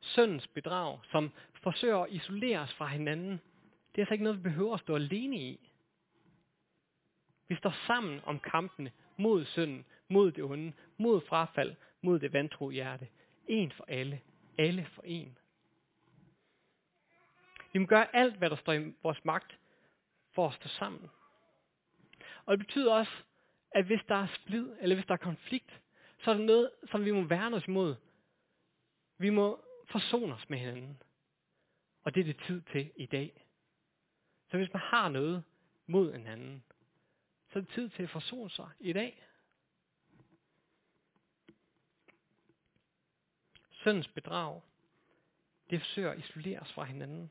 Søndens 0.00 0.46
bedrag, 0.46 0.98
som 1.10 1.32
forsøger 1.62 1.98
at 1.98 2.12
isolere 2.12 2.58
os 2.58 2.74
fra 2.74 2.86
hinanden, 2.86 3.30
det 3.30 3.98
er 3.98 4.02
altså 4.02 4.14
ikke 4.14 4.24
noget, 4.24 4.38
vi 4.38 4.42
behøver 4.42 4.74
at 4.74 4.80
stå 4.80 4.94
alene 4.94 5.36
i. 5.36 5.70
Vi 7.48 7.56
står 7.56 7.74
sammen 7.86 8.20
om 8.24 8.40
kampene 8.40 8.92
mod 9.16 9.44
synden, 9.44 9.84
mod 10.10 10.32
det 10.32 10.44
onde, 10.44 10.72
mod 10.96 11.20
frafald, 11.20 11.76
mod 12.02 12.18
det 12.18 12.32
vantro 12.32 12.70
hjerte. 12.70 13.08
En 13.48 13.72
for 13.72 13.84
alle, 13.88 14.20
alle 14.58 14.86
for 14.94 15.02
en. 15.02 15.38
Vi 17.72 17.78
må 17.78 17.86
gøre 17.86 18.16
alt, 18.16 18.36
hvad 18.36 18.50
der 18.50 18.56
står 18.56 18.72
i 18.72 18.94
vores 19.02 19.24
magt, 19.24 19.58
for 20.32 20.48
at 20.48 20.54
stå 20.54 20.68
sammen. 20.68 21.10
Og 22.46 22.58
det 22.58 22.66
betyder 22.66 22.94
også, 22.94 23.12
at 23.70 23.84
hvis 23.84 24.00
der 24.08 24.14
er 24.14 24.26
splid, 24.26 24.76
eller 24.80 24.96
hvis 24.96 25.06
der 25.06 25.12
er 25.12 25.18
konflikt, 25.18 25.80
så 26.18 26.30
er 26.30 26.34
det 26.34 26.46
noget, 26.46 26.70
som 26.90 27.04
vi 27.04 27.10
må 27.10 27.22
værne 27.22 27.56
os 27.56 27.66
imod. 27.66 27.96
Vi 29.18 29.30
må 29.30 29.64
forsone 29.90 30.34
os 30.34 30.48
med 30.48 30.58
hinanden. 30.58 31.02
Og 32.02 32.14
det 32.14 32.20
er 32.20 32.24
det 32.24 32.42
tid 32.46 32.62
til 32.72 32.92
i 32.96 33.06
dag. 33.06 33.46
Så 34.50 34.56
hvis 34.56 34.72
man 34.72 34.82
har 34.82 35.08
noget 35.08 35.44
mod 35.86 36.14
en 36.14 36.26
anden, 36.26 36.64
så 37.52 37.58
er 37.58 37.62
det 37.62 37.72
tid 37.74 37.88
til 37.88 38.02
at 38.02 38.10
forsone 38.10 38.50
sig 38.50 38.68
i 38.80 38.92
dag. 38.92 39.29
Syndens 43.80 44.08
bedrag, 44.08 44.62
det 45.70 45.80
forsøger 45.80 46.10
at 46.10 46.18
isolere 46.18 46.60
os 46.60 46.72
fra 46.72 46.84
hinanden. 46.84 47.30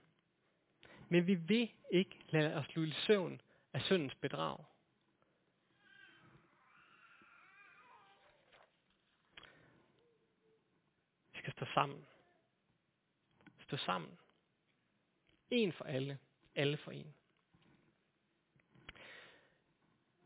Men 1.09 1.27
vi 1.27 1.35
vil 1.35 1.71
ikke 1.91 2.19
lade 2.29 2.55
os 2.55 2.75
lulle 2.75 2.93
søvn 2.93 3.41
af 3.73 3.81
syndens 3.81 4.15
bedrag. 4.15 4.57
Vi 11.33 11.39
skal 11.39 11.53
stå 11.53 11.65
sammen. 11.73 12.05
Stå 13.67 13.77
sammen. 13.77 14.17
En 15.49 15.73
for 15.73 15.85
alle, 15.85 16.19
alle 16.55 16.77
for 16.77 16.91
en. 16.91 17.13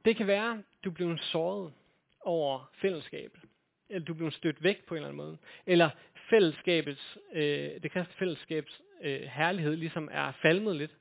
Det 0.05 0.15
kan 0.15 0.27
være, 0.27 0.63
du 0.83 0.91
blev 0.91 1.17
såret 1.17 1.73
over 2.21 2.71
fællesskabet, 2.73 3.41
eller 3.89 4.05
du 4.05 4.13
blev 4.13 4.31
stødt 4.31 4.63
væk 4.63 4.85
på 4.85 4.93
en 4.93 4.97
eller 4.97 5.09
anden 5.09 5.25
måde, 5.25 5.37
eller 5.65 5.89
fællesskabets, 6.29 7.17
øh, 7.33 7.83
det 7.83 7.91
kristne 7.91 8.13
fællesskabs 8.13 8.81
øh, 9.01 9.21
herlighed 9.21 9.75
ligesom 9.75 10.09
er 10.11 10.31
falmet 10.31 10.75
lidt, 10.75 10.97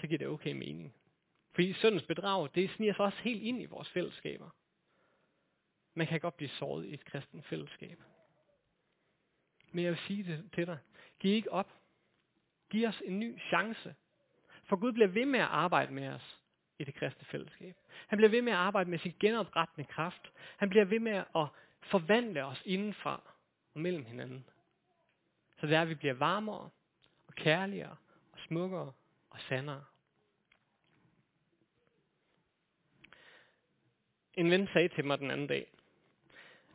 så 0.00 0.06
giver 0.06 0.18
det 0.18 0.28
okay 0.28 0.52
mening. 0.52 0.94
Fordi 1.54 1.72
syndens 1.72 2.02
bedrag, 2.02 2.48
det 2.54 2.70
sniger 2.70 2.94
sig 2.94 3.04
også 3.04 3.18
helt 3.18 3.42
ind 3.42 3.62
i 3.62 3.66
vores 3.66 3.90
fællesskaber. 3.90 4.50
Man 5.94 6.06
kan 6.06 6.20
godt 6.20 6.36
blive 6.36 6.48
såret 6.48 6.86
i 6.86 6.94
et 6.94 7.04
kristen 7.04 7.42
fællesskab. 7.42 8.02
Men 9.72 9.84
jeg 9.84 9.92
vil 9.92 10.00
sige 10.06 10.24
det 10.24 10.50
til 10.54 10.66
dig. 10.66 10.78
Giv 11.20 11.34
ikke 11.34 11.52
op. 11.52 11.72
Giv 12.70 12.88
os 12.88 13.02
en 13.04 13.20
ny 13.20 13.40
chance. 13.40 13.94
For 14.64 14.76
Gud 14.76 14.92
bliver 14.92 15.08
ved 15.08 15.26
med 15.26 15.40
at 15.40 15.46
arbejde 15.46 15.92
med 15.92 16.08
os 16.08 16.40
i 16.78 16.84
det 16.84 16.94
kristne 16.94 17.24
fællesskab. 17.24 17.76
Han 18.08 18.16
bliver 18.16 18.30
ved 18.30 18.42
med 18.42 18.52
at 18.52 18.58
arbejde 18.58 18.90
med 18.90 18.98
sin 18.98 19.14
genoprettende 19.20 19.88
kraft. 19.88 20.32
Han 20.56 20.70
bliver 20.70 20.84
ved 20.84 21.00
med 21.00 21.24
at 21.36 21.46
forvandle 21.84 22.44
os 22.44 22.62
indenfra 22.64 23.22
og 23.74 23.80
mellem 23.80 24.04
hinanden. 24.04 24.44
Så 25.60 25.66
det 25.66 25.76
er, 25.76 25.82
at 25.82 25.88
vi 25.88 25.94
bliver 25.94 26.14
varmere 26.14 26.70
og 27.26 27.34
kærligere 27.34 27.96
og 28.32 28.38
smukkere 28.46 28.92
og 29.30 29.40
sandere. 29.48 29.84
En 34.34 34.50
ven 34.50 34.68
sagde 34.72 34.88
til 34.88 35.04
mig 35.04 35.18
den 35.18 35.30
anden 35.30 35.46
dag, 35.46 35.66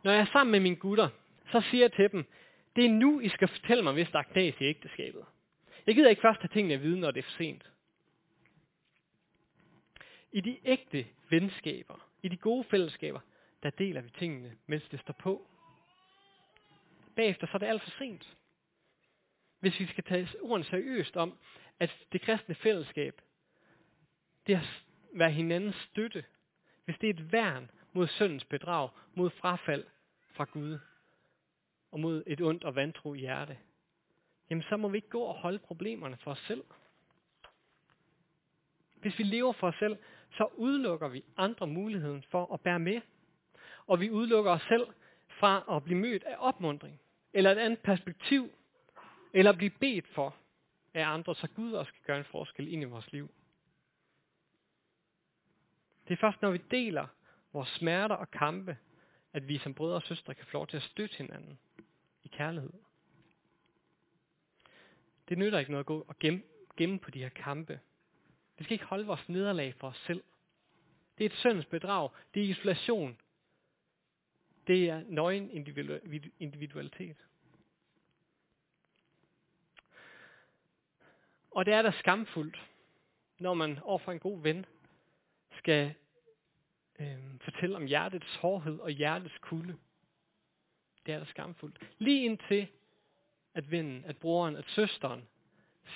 når 0.03 0.11
jeg 0.11 0.21
er 0.21 0.25
sammen 0.25 0.51
med 0.51 0.59
mine 0.59 0.75
gutter, 0.75 1.09
så 1.51 1.61
siger 1.61 1.83
jeg 1.83 1.93
til 1.93 2.11
dem, 2.11 2.25
det 2.75 2.85
er 2.85 2.89
nu, 2.89 3.19
I 3.19 3.29
skal 3.29 3.47
fortælle 3.47 3.83
mig, 3.83 3.93
hvis 3.93 4.09
der 4.11 4.19
er 4.19 4.23
knas 4.23 4.55
i 4.61 4.63
ægteskabet. 4.63 5.25
Jeg 5.87 5.95
gider 5.95 6.09
ikke 6.09 6.21
først 6.21 6.41
have 6.41 6.49
tingene 6.53 6.73
at 6.73 6.81
vide, 6.81 6.99
når 6.99 7.11
det 7.11 7.19
er 7.19 7.23
for 7.23 7.37
sent. 7.37 7.71
I 10.31 10.41
de 10.41 10.59
ægte 10.65 11.07
venskaber, 11.29 12.09
i 12.21 12.27
de 12.27 12.37
gode 12.37 12.63
fællesskaber, 12.63 13.19
der 13.63 13.69
deler 13.69 14.01
vi 14.01 14.09
tingene, 14.09 14.57
mens 14.67 14.83
det 14.91 14.99
står 14.99 15.13
på. 15.13 15.47
Bagefter 17.15 17.47
så 17.47 17.51
er 17.53 17.57
det 17.57 17.67
alt 17.67 17.83
for 17.83 17.89
sent. 17.89 18.37
Hvis 19.59 19.79
vi 19.79 19.85
skal 19.85 20.03
tage 20.03 20.29
ordene 20.41 20.65
seriøst 20.65 21.17
om, 21.17 21.37
at 21.79 22.05
det 22.11 22.21
kristne 22.21 22.55
fællesskab, 22.55 23.21
det 24.47 24.55
er 24.55 24.59
at 24.59 24.83
være 25.13 25.31
hinandens 25.31 25.75
støtte, 25.75 26.25
hvis 26.85 26.97
det 27.01 27.09
er 27.09 27.13
et 27.13 27.31
værn 27.31 27.71
mod 27.93 28.07
syndens 28.07 28.45
bedrag, 28.45 28.89
mod 29.13 29.29
frafald 29.29 29.83
fra 30.31 30.43
Gud, 30.43 30.79
og 31.91 31.99
mod 31.99 32.23
et 32.27 32.41
ondt 32.41 32.63
og 32.63 32.75
vantro 32.75 33.13
hjerte, 33.13 33.57
jamen 34.49 34.63
så 34.63 34.77
må 34.77 34.87
vi 34.89 34.97
ikke 34.97 35.09
gå 35.09 35.21
og 35.21 35.33
holde 35.33 35.59
problemerne 35.59 36.17
for 36.17 36.31
os 36.31 36.43
selv. 36.47 36.63
Hvis 38.95 39.19
vi 39.19 39.23
lever 39.23 39.53
for 39.53 39.67
os 39.67 39.75
selv, 39.79 39.97
så 40.31 40.49
udelukker 40.55 41.07
vi 41.07 41.23
andre 41.37 41.67
muligheden 41.67 42.23
for 42.23 42.53
at 42.53 42.61
bære 42.61 42.79
med. 42.79 43.01
Og 43.89 43.99
vi 43.99 44.09
udelukker 44.09 44.51
os 44.51 44.61
selv 44.61 44.87
fra 45.27 45.75
at 45.75 45.83
blive 45.83 45.99
mødt 45.99 46.23
af 46.23 46.35
opmundring, 46.39 46.99
eller 47.33 47.51
et 47.51 47.57
andet 47.57 47.79
perspektiv, 47.79 48.51
eller 49.33 49.51
blive 49.51 49.69
bedt 49.69 50.07
for 50.07 50.35
af 50.93 51.07
andre, 51.07 51.35
så 51.35 51.47
Gud 51.47 51.73
også 51.73 51.93
kan 51.93 52.01
gøre 52.05 52.17
en 52.17 52.23
forskel 52.23 52.67
ind 52.67 52.81
i 52.81 52.85
vores 52.85 53.11
liv. 53.11 53.31
Det 56.07 56.13
er 56.13 56.17
først, 56.17 56.41
når 56.41 56.51
vi 56.51 56.57
deler 56.71 57.07
vores 57.53 57.69
smerter 57.69 58.15
og 58.15 58.31
kampe, 58.31 58.77
at 59.33 59.47
vi 59.47 59.57
som 59.57 59.73
brødre 59.73 59.95
og 59.95 60.03
søstre 60.03 60.35
kan 60.35 60.45
få 60.45 60.53
lov 60.53 60.67
til 60.67 60.77
at 60.77 60.83
støtte 60.83 61.17
hinanden 61.17 61.59
i 62.23 62.27
kærlighed. 62.27 62.73
Det 65.29 65.37
nytter 65.37 65.59
ikke 65.59 65.71
noget 65.71 65.83
at 65.83 65.87
gå 65.87 66.05
og 66.07 66.19
gemme, 66.19 66.41
gemme 66.77 66.99
på 66.99 67.11
de 67.11 67.19
her 67.19 67.29
kampe. 67.29 67.79
Vi 68.57 68.63
skal 68.63 68.73
ikke 68.73 68.85
holde 68.85 69.05
vores 69.05 69.29
nederlag 69.29 69.75
for 69.75 69.87
os 69.87 70.03
selv. 70.07 70.23
Det 71.17 71.25
er 71.25 71.29
et 71.29 71.35
syndens 71.35 71.65
bedrag. 71.65 72.09
Det 72.33 72.43
er 72.43 72.47
isolation. 72.47 73.17
Det 74.69 74.89
er 74.89 75.03
nøgen 75.07 75.49
individualitet. 76.39 77.17
Og 81.51 81.65
det 81.65 81.73
er 81.73 81.81
da 81.81 81.91
skamfuldt, 81.91 82.69
når 83.39 83.53
man 83.53 83.79
overfor 83.79 84.11
en 84.11 84.19
god 84.19 84.41
ven 84.41 84.65
skal 85.57 85.93
øh, 86.99 87.17
fortælle 87.41 87.75
om 87.75 87.85
hjertets 87.85 88.35
hårdhed 88.35 88.79
og 88.79 88.91
hjertets 88.91 89.37
kulde. 89.41 89.77
Det 91.05 91.13
er 91.13 91.19
da 91.19 91.25
skamfuldt. 91.25 91.79
Lige 91.97 92.25
indtil, 92.25 92.67
at 93.53 93.71
vennen, 93.71 94.05
at 94.05 94.17
broren, 94.17 94.55
at 94.55 94.65
søsteren 94.67 95.27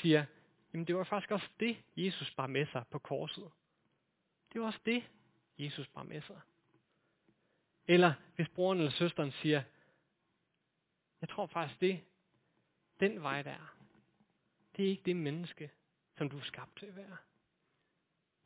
siger, 0.01 0.25
jamen 0.73 0.87
det 0.87 0.95
var 0.95 1.03
faktisk 1.03 1.31
også 1.31 1.49
det, 1.59 1.77
Jesus 1.97 2.33
bar 2.35 2.47
med 2.47 2.65
sig 2.65 2.83
på 2.91 2.99
korset. 2.99 3.51
Det 4.53 4.61
var 4.61 4.67
også 4.67 4.79
det, 4.85 5.03
Jesus 5.57 5.87
bar 5.87 6.03
med 6.03 6.21
sig. 6.21 6.39
Eller 7.87 8.13
hvis 8.35 8.49
broren 8.49 8.77
eller 8.77 8.91
søsteren 8.91 9.31
siger, 9.31 9.63
jeg 11.21 11.29
tror 11.29 11.45
faktisk 11.45 11.81
det, 11.81 12.01
den 12.99 13.21
vej 13.21 13.41
der 13.41 13.51
er, 13.51 13.77
det 14.77 14.85
er 14.85 14.89
ikke 14.89 15.03
det 15.05 15.15
menneske, 15.15 15.71
som 16.17 16.29
du 16.29 16.37
er 16.37 16.43
skabt 16.43 16.77
til 16.77 16.85
at 16.85 16.95
være. 16.95 17.17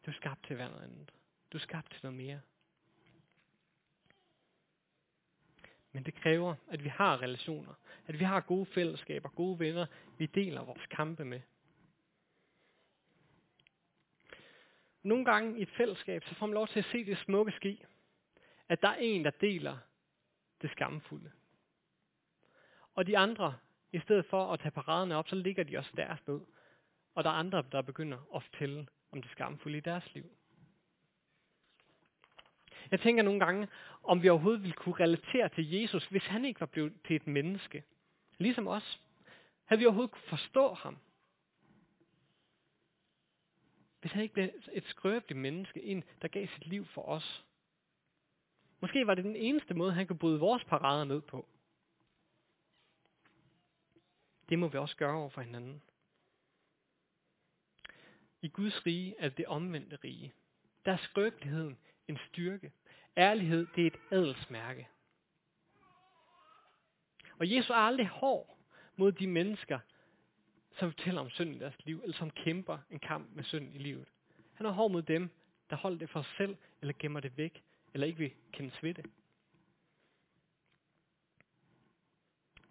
Du 0.05 0.11
er 0.11 0.15
skabt 0.15 0.45
til 0.45 0.53
at 0.53 0.57
være 0.57 0.69
noget 0.69 0.83
andet. 0.83 1.11
Du 1.51 1.57
er 1.57 1.61
skabt 1.61 1.91
til 1.91 1.99
noget 2.03 2.17
mere. 2.17 2.41
Men 5.91 6.03
det 6.03 6.15
kræver, 6.15 6.55
at 6.67 6.83
vi 6.83 6.89
har 6.89 7.21
relationer. 7.21 7.73
At 8.07 8.19
vi 8.19 8.23
har 8.23 8.41
gode 8.41 8.65
fællesskaber, 8.65 9.29
gode 9.29 9.59
venner, 9.59 9.85
vi 10.17 10.25
deler 10.25 10.63
vores 10.63 10.85
kampe 10.85 11.25
med. 11.25 11.41
Nogle 15.03 15.25
gange 15.25 15.59
i 15.59 15.61
et 15.61 15.69
fællesskab, 15.69 16.23
så 16.23 16.35
får 16.35 16.45
man 16.45 16.53
lov 16.53 16.67
til 16.67 16.79
at 16.79 16.85
se 16.85 17.05
det 17.05 17.17
smukke 17.17 17.51
ske. 17.51 17.85
At 18.69 18.81
der 18.81 18.87
er 18.87 18.95
en, 18.95 19.25
der 19.25 19.31
deler 19.31 19.77
det 20.61 20.71
skamfulde. 20.71 21.31
Og 22.95 23.07
de 23.07 23.17
andre, 23.17 23.57
i 23.91 23.99
stedet 23.99 24.25
for 24.25 24.53
at 24.53 24.59
tage 24.59 24.71
paraderne 24.71 25.15
op, 25.15 25.27
så 25.27 25.35
ligger 25.35 25.63
de 25.63 25.77
også 25.77 25.91
deres 25.97 26.27
ned. 26.27 26.39
Og 27.15 27.23
der 27.23 27.29
er 27.29 27.33
andre, 27.33 27.63
der 27.71 27.81
begynder 27.81 28.35
at 28.35 28.43
fortælle 28.43 28.87
om 29.11 29.21
det 29.21 29.31
skamfulde 29.31 29.77
i 29.77 29.81
deres 29.81 30.13
liv. 30.13 30.31
Jeg 32.91 32.99
tænker 32.99 33.23
nogle 33.23 33.39
gange, 33.39 33.67
om 34.03 34.23
vi 34.23 34.29
overhovedet 34.29 34.61
ville 34.61 34.75
kunne 34.75 34.95
relatere 34.95 35.49
til 35.49 35.71
Jesus, 35.71 36.05
hvis 36.05 36.25
han 36.25 36.45
ikke 36.45 36.59
var 36.59 36.65
blevet 36.65 36.93
til 37.07 37.15
et 37.15 37.27
menneske. 37.27 37.83
Ligesom 38.37 38.67
os. 38.67 39.01
Havde 39.65 39.79
vi 39.79 39.85
overhovedet 39.85 40.11
kunne 40.11 40.29
forstå 40.29 40.73
ham? 40.73 40.97
Hvis 44.01 44.11
han 44.11 44.21
ikke 44.21 44.33
blev 44.33 44.49
et 44.73 44.85
skrøbeligt 44.85 45.39
menneske, 45.39 45.83
en 45.83 46.03
der 46.21 46.27
gav 46.27 46.47
sit 46.47 46.67
liv 46.67 46.85
for 46.85 47.01
os. 47.01 47.45
Måske 48.79 49.07
var 49.07 49.15
det 49.15 49.23
den 49.23 49.35
eneste 49.35 49.73
måde, 49.73 49.93
han 49.93 50.07
kunne 50.07 50.19
bryde 50.19 50.39
vores 50.39 50.63
parader 50.63 51.03
ned 51.03 51.21
på. 51.21 51.47
Det 54.49 54.59
må 54.59 54.67
vi 54.67 54.77
også 54.77 54.95
gøre 54.95 55.15
over 55.15 55.29
for 55.29 55.41
hinanden. 55.41 55.81
I 58.41 58.47
Guds 58.47 58.85
rige 58.85 59.15
er 59.19 59.29
det 59.29 59.45
omvendte 59.45 59.97
rige. 60.03 60.33
Der 60.85 60.91
er 60.91 60.97
skrøbeligheden 60.97 61.77
en 62.07 62.17
styrke. 62.27 62.71
Ærlighed, 63.17 63.67
det 63.75 63.83
er 63.83 63.87
et 63.87 63.99
adelsmærke. 64.11 64.87
Og 67.39 67.51
Jesus 67.51 67.69
er 67.69 67.75
aldrig 67.75 68.07
hård 68.07 68.57
mod 68.95 69.11
de 69.11 69.27
mennesker, 69.27 69.79
som 70.79 70.91
fortæller 70.91 71.21
om 71.21 71.29
synd 71.29 71.55
i 71.55 71.59
deres 71.59 71.85
liv, 71.85 72.01
eller 72.03 72.17
som 72.17 72.31
kæmper 72.31 72.77
en 72.89 72.99
kamp 72.99 73.35
med 73.35 73.43
synd 73.43 73.75
i 73.75 73.77
livet. 73.77 74.07
Han 74.53 74.65
er 74.65 74.71
hård 74.71 74.91
mod 74.91 75.01
dem, 75.01 75.29
der 75.69 75.75
holder 75.75 75.97
det 75.97 76.09
for 76.09 76.21
sig 76.21 76.33
selv, 76.37 76.57
eller 76.81 76.93
gemmer 76.99 77.19
det 77.19 77.37
væk, 77.37 77.63
eller 77.97 78.07
ikke 78.07 78.19
vil 78.19 78.33
kendes 78.51 78.83
ved 78.83 78.93
det. 78.93 79.05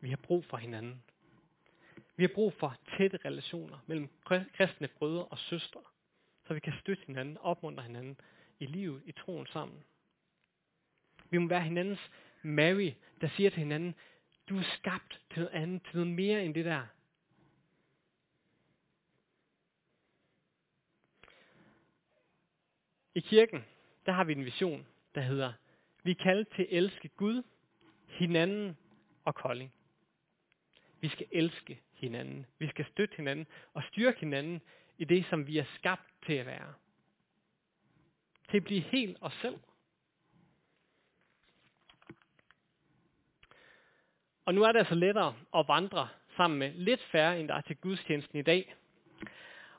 Vi 0.00 0.10
har 0.10 0.16
brug 0.16 0.44
for 0.44 0.56
hinanden. 0.56 1.02
Vi 2.16 2.22
har 2.22 2.30
brug 2.34 2.52
for 2.52 2.76
tætte 2.96 3.18
relationer 3.24 3.78
mellem 3.86 4.08
kristne 4.24 4.88
brødre 4.88 5.24
og 5.24 5.38
søstre, 5.38 5.80
så 6.46 6.54
vi 6.54 6.60
kan 6.60 6.72
støtte 6.80 7.04
hinanden, 7.06 7.38
opmuntre 7.38 7.82
hinanden 7.82 8.20
i 8.58 8.66
livet, 8.66 9.02
i 9.06 9.12
troen 9.12 9.46
sammen. 9.46 9.84
Vi 11.30 11.38
må 11.38 11.48
være 11.48 11.62
hinandens 11.62 12.10
Mary, 12.42 12.92
der 13.20 13.28
siger 13.28 13.50
til 13.50 13.58
hinanden, 13.58 13.94
du 14.48 14.58
er 14.58 14.76
skabt 14.78 15.20
til 15.30 15.42
noget 15.42 15.54
andet, 15.54 15.82
til 15.82 15.96
noget 15.96 16.14
mere 16.14 16.44
end 16.44 16.54
det 16.54 16.64
der. 16.64 16.86
I 23.14 23.20
kirken, 23.20 23.64
der 24.06 24.12
har 24.12 24.24
vi 24.24 24.32
en 24.32 24.44
vision, 24.44 24.86
der 25.16 25.22
hedder, 25.22 25.52
vi 26.02 26.10
er 26.10 26.14
kaldet 26.14 26.48
til 26.48 26.62
at 26.62 26.68
elske 26.70 27.08
Gud, 27.08 27.42
hinanden 28.06 28.76
og 29.24 29.34
Kolding. 29.34 29.72
Vi 31.00 31.08
skal 31.08 31.26
elske 31.30 31.80
hinanden. 31.92 32.46
Vi 32.58 32.68
skal 32.68 32.86
støtte 32.92 33.16
hinanden 33.16 33.46
og 33.74 33.82
styrke 33.82 34.20
hinanden 34.20 34.62
i 34.98 35.04
det, 35.04 35.26
som 35.30 35.46
vi 35.46 35.58
er 35.58 35.64
skabt 35.78 36.12
til 36.26 36.32
at 36.32 36.46
være. 36.46 36.74
Til 38.50 38.56
at 38.56 38.64
blive 38.64 38.80
helt 38.80 39.18
os 39.20 39.32
selv. 39.42 39.58
Og 44.44 44.54
nu 44.54 44.62
er 44.62 44.72
det 44.72 44.78
altså 44.78 44.94
lettere 44.94 45.34
at 45.54 45.68
vandre 45.68 46.08
sammen 46.36 46.58
med 46.58 46.72
lidt 46.72 47.02
færre, 47.02 47.40
end 47.40 47.48
der 47.48 47.54
er 47.54 47.60
til 47.60 47.76
gudstjenesten 47.76 48.38
i 48.38 48.42
dag. 48.42 48.74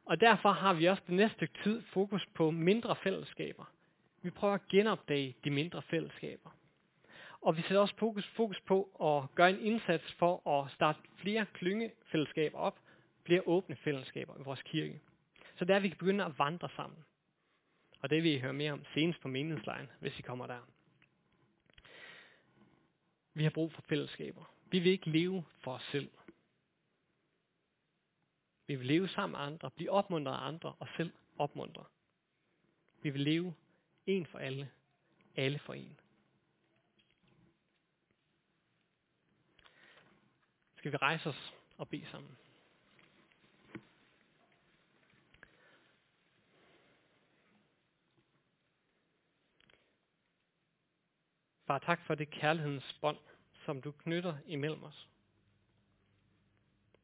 Og 0.06 0.21
derfor 0.21 0.52
har 0.52 0.73
vi 0.73 0.86
også 0.86 1.04
det 1.08 1.15
næste 1.15 1.36
stykke 1.36 1.63
tid 1.63 1.82
fokus 1.82 2.26
på 2.26 2.52
mindre 2.52 2.95
fællesskaber. 2.95 3.65
Vi 4.21 4.30
prøver 4.30 4.53
at 4.53 4.67
genopdage 4.67 5.36
de 5.43 5.49
mindre 5.49 5.82
fællesskaber. 5.82 6.49
Og 7.41 7.58
vi 7.58 7.62
sætter 7.62 7.80
også 7.80 7.95
fokus, 7.95 8.27
fokus 8.27 8.62
på 8.62 8.84
at 9.01 9.36
gøre 9.36 9.49
en 9.49 9.60
indsats 9.60 10.13
for 10.13 10.49
at 10.49 10.71
starte 10.71 10.99
flere 11.15 11.45
klyngefællesskaber 11.53 12.58
op, 12.58 12.80
flere 13.23 13.41
åbne 13.45 13.75
fællesskaber 13.75 14.39
i 14.39 14.43
vores 14.43 14.62
kirke. 14.62 15.01
Så 15.56 15.65
der 15.65 15.80
vi 15.80 15.88
kan 15.88 15.97
begynde 15.97 16.25
at 16.25 16.39
vandre 16.39 16.69
sammen. 16.75 16.99
Og 18.01 18.10
det 18.10 18.23
vil 18.23 18.32
I 18.32 18.39
høre 18.39 18.53
mere 18.53 18.71
om 18.71 18.86
senest 18.93 19.21
på 19.21 19.27
meningslejen, 19.27 19.88
hvis 19.99 20.19
I 20.19 20.21
kommer 20.21 20.47
der. 20.47 20.60
Vi 23.34 23.43
har 23.43 23.49
brug 23.49 23.71
for 23.71 23.82
fællesskaber. 23.82 24.53
Vi 24.71 24.80
vil 24.80 24.91
ikke 24.91 25.10
leve 25.10 25.43
for 25.60 25.73
os 25.73 25.84
selv. 25.91 26.10
Vi 28.67 28.75
vil 28.75 28.86
leve 28.86 29.08
sammen 29.08 29.32
med 29.32 29.47
andre, 29.47 29.71
blive 29.71 29.91
opmuntret 29.91 30.34
af 30.34 30.47
andre 30.47 30.73
og 30.80 30.88
selv 30.97 31.12
opmuntre. 31.38 31.84
Vi 33.01 33.10
vil 33.10 33.21
leve 33.21 33.53
en 34.08 34.26
for 34.26 34.39
alle, 34.39 34.72
alle 35.36 35.60
for 35.60 35.74
en. 35.74 36.00
Skal 40.78 40.91
vi 40.91 40.98
rejse 40.98 41.30
os 41.30 41.54
og 41.78 41.89
bede 41.89 42.06
sammen? 42.12 42.38
Far, 51.67 51.80
tak 51.80 52.02
for 52.02 52.15
det 52.15 52.30
kærlighedens 52.30 52.98
bånd, 53.02 53.17
som 53.65 53.82
du 53.82 53.91
knytter 53.91 54.38
imellem 54.46 54.84
os. 54.84 55.10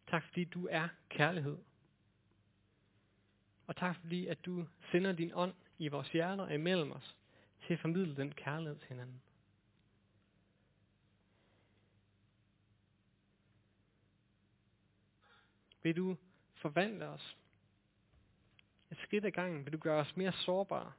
Tak 0.08 0.24
fordi 0.24 0.44
du 0.44 0.68
er 0.72 0.88
kærlighed. 1.10 1.58
Og 3.68 3.76
tak 3.76 3.96
fordi, 3.96 4.28
at 4.28 4.46
du 4.46 4.68
sender 4.92 5.12
din 5.12 5.32
ånd 5.34 5.54
i 5.78 5.88
vores 5.88 6.12
hjerter 6.12 6.50
imellem 6.50 6.92
os 6.92 7.16
til 7.68 7.74
at 7.74 7.80
formidle 7.80 8.16
den 8.16 8.32
kærlighed 8.32 8.80
til 8.80 8.88
hinanden. 8.88 9.22
Vil 15.84 15.98
du 15.98 16.18
forvandle 16.56 17.08
os 17.08 17.38
et 18.92 18.98
skridt 18.98 19.26
ad 19.26 19.32
gangen? 19.32 19.66
Vil 19.66 19.74
du 19.74 19.78
gøre 19.78 20.02
os 20.02 20.18
mere 20.18 20.32
sårbare? 20.32 20.92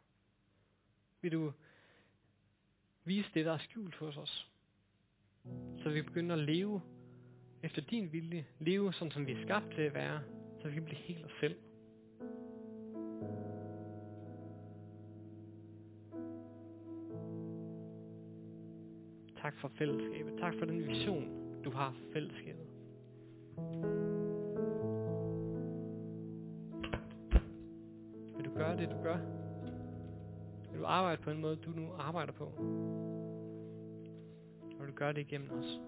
Vil 1.20 1.32
du 1.32 1.52
vise 3.04 3.30
det, 3.34 3.44
der 3.44 3.52
er 3.52 3.58
skjult 3.58 3.94
hos 3.94 4.16
os? 4.16 4.50
Så 5.82 5.90
vi 5.90 6.02
begynder 6.02 6.36
at 6.36 6.42
leve 6.42 6.82
efter 7.62 7.82
din 7.82 8.12
vilje. 8.12 8.46
Leve 8.58 8.92
sådan, 8.92 9.10
som 9.10 9.26
vi 9.26 9.32
er 9.32 9.42
skabt 9.42 9.74
til 9.74 9.82
at 9.82 9.94
være. 9.94 10.22
Så 10.62 10.68
vi 10.68 10.74
kan 10.74 10.84
blive 10.84 10.98
helt 10.98 11.24
os 11.24 11.32
selv. 11.40 11.56
Tak 19.44 19.58
for 19.58 19.68
fællesskabet. 19.68 20.34
Tak 20.40 20.54
for 20.58 20.66
den 20.66 20.88
vision, 20.88 21.24
du 21.64 21.70
har 21.70 21.90
for 21.90 22.12
fællesskabet. 22.12 22.66
Vil 28.36 28.44
du 28.44 28.54
gøre 28.54 28.76
det, 28.76 28.90
du 28.90 29.02
gør? 29.02 29.18
Vil 30.70 30.80
du 30.80 30.86
arbejde 30.86 31.22
på 31.22 31.30
en 31.30 31.40
måde, 31.40 31.56
du 31.56 31.70
nu 31.70 31.88
arbejder 31.98 32.32
på? 32.32 32.44
Og 32.44 32.60
vil 34.80 34.88
du 34.88 34.94
gøre 34.94 35.12
det 35.12 35.20
igennem 35.20 35.50
os? 35.50 35.80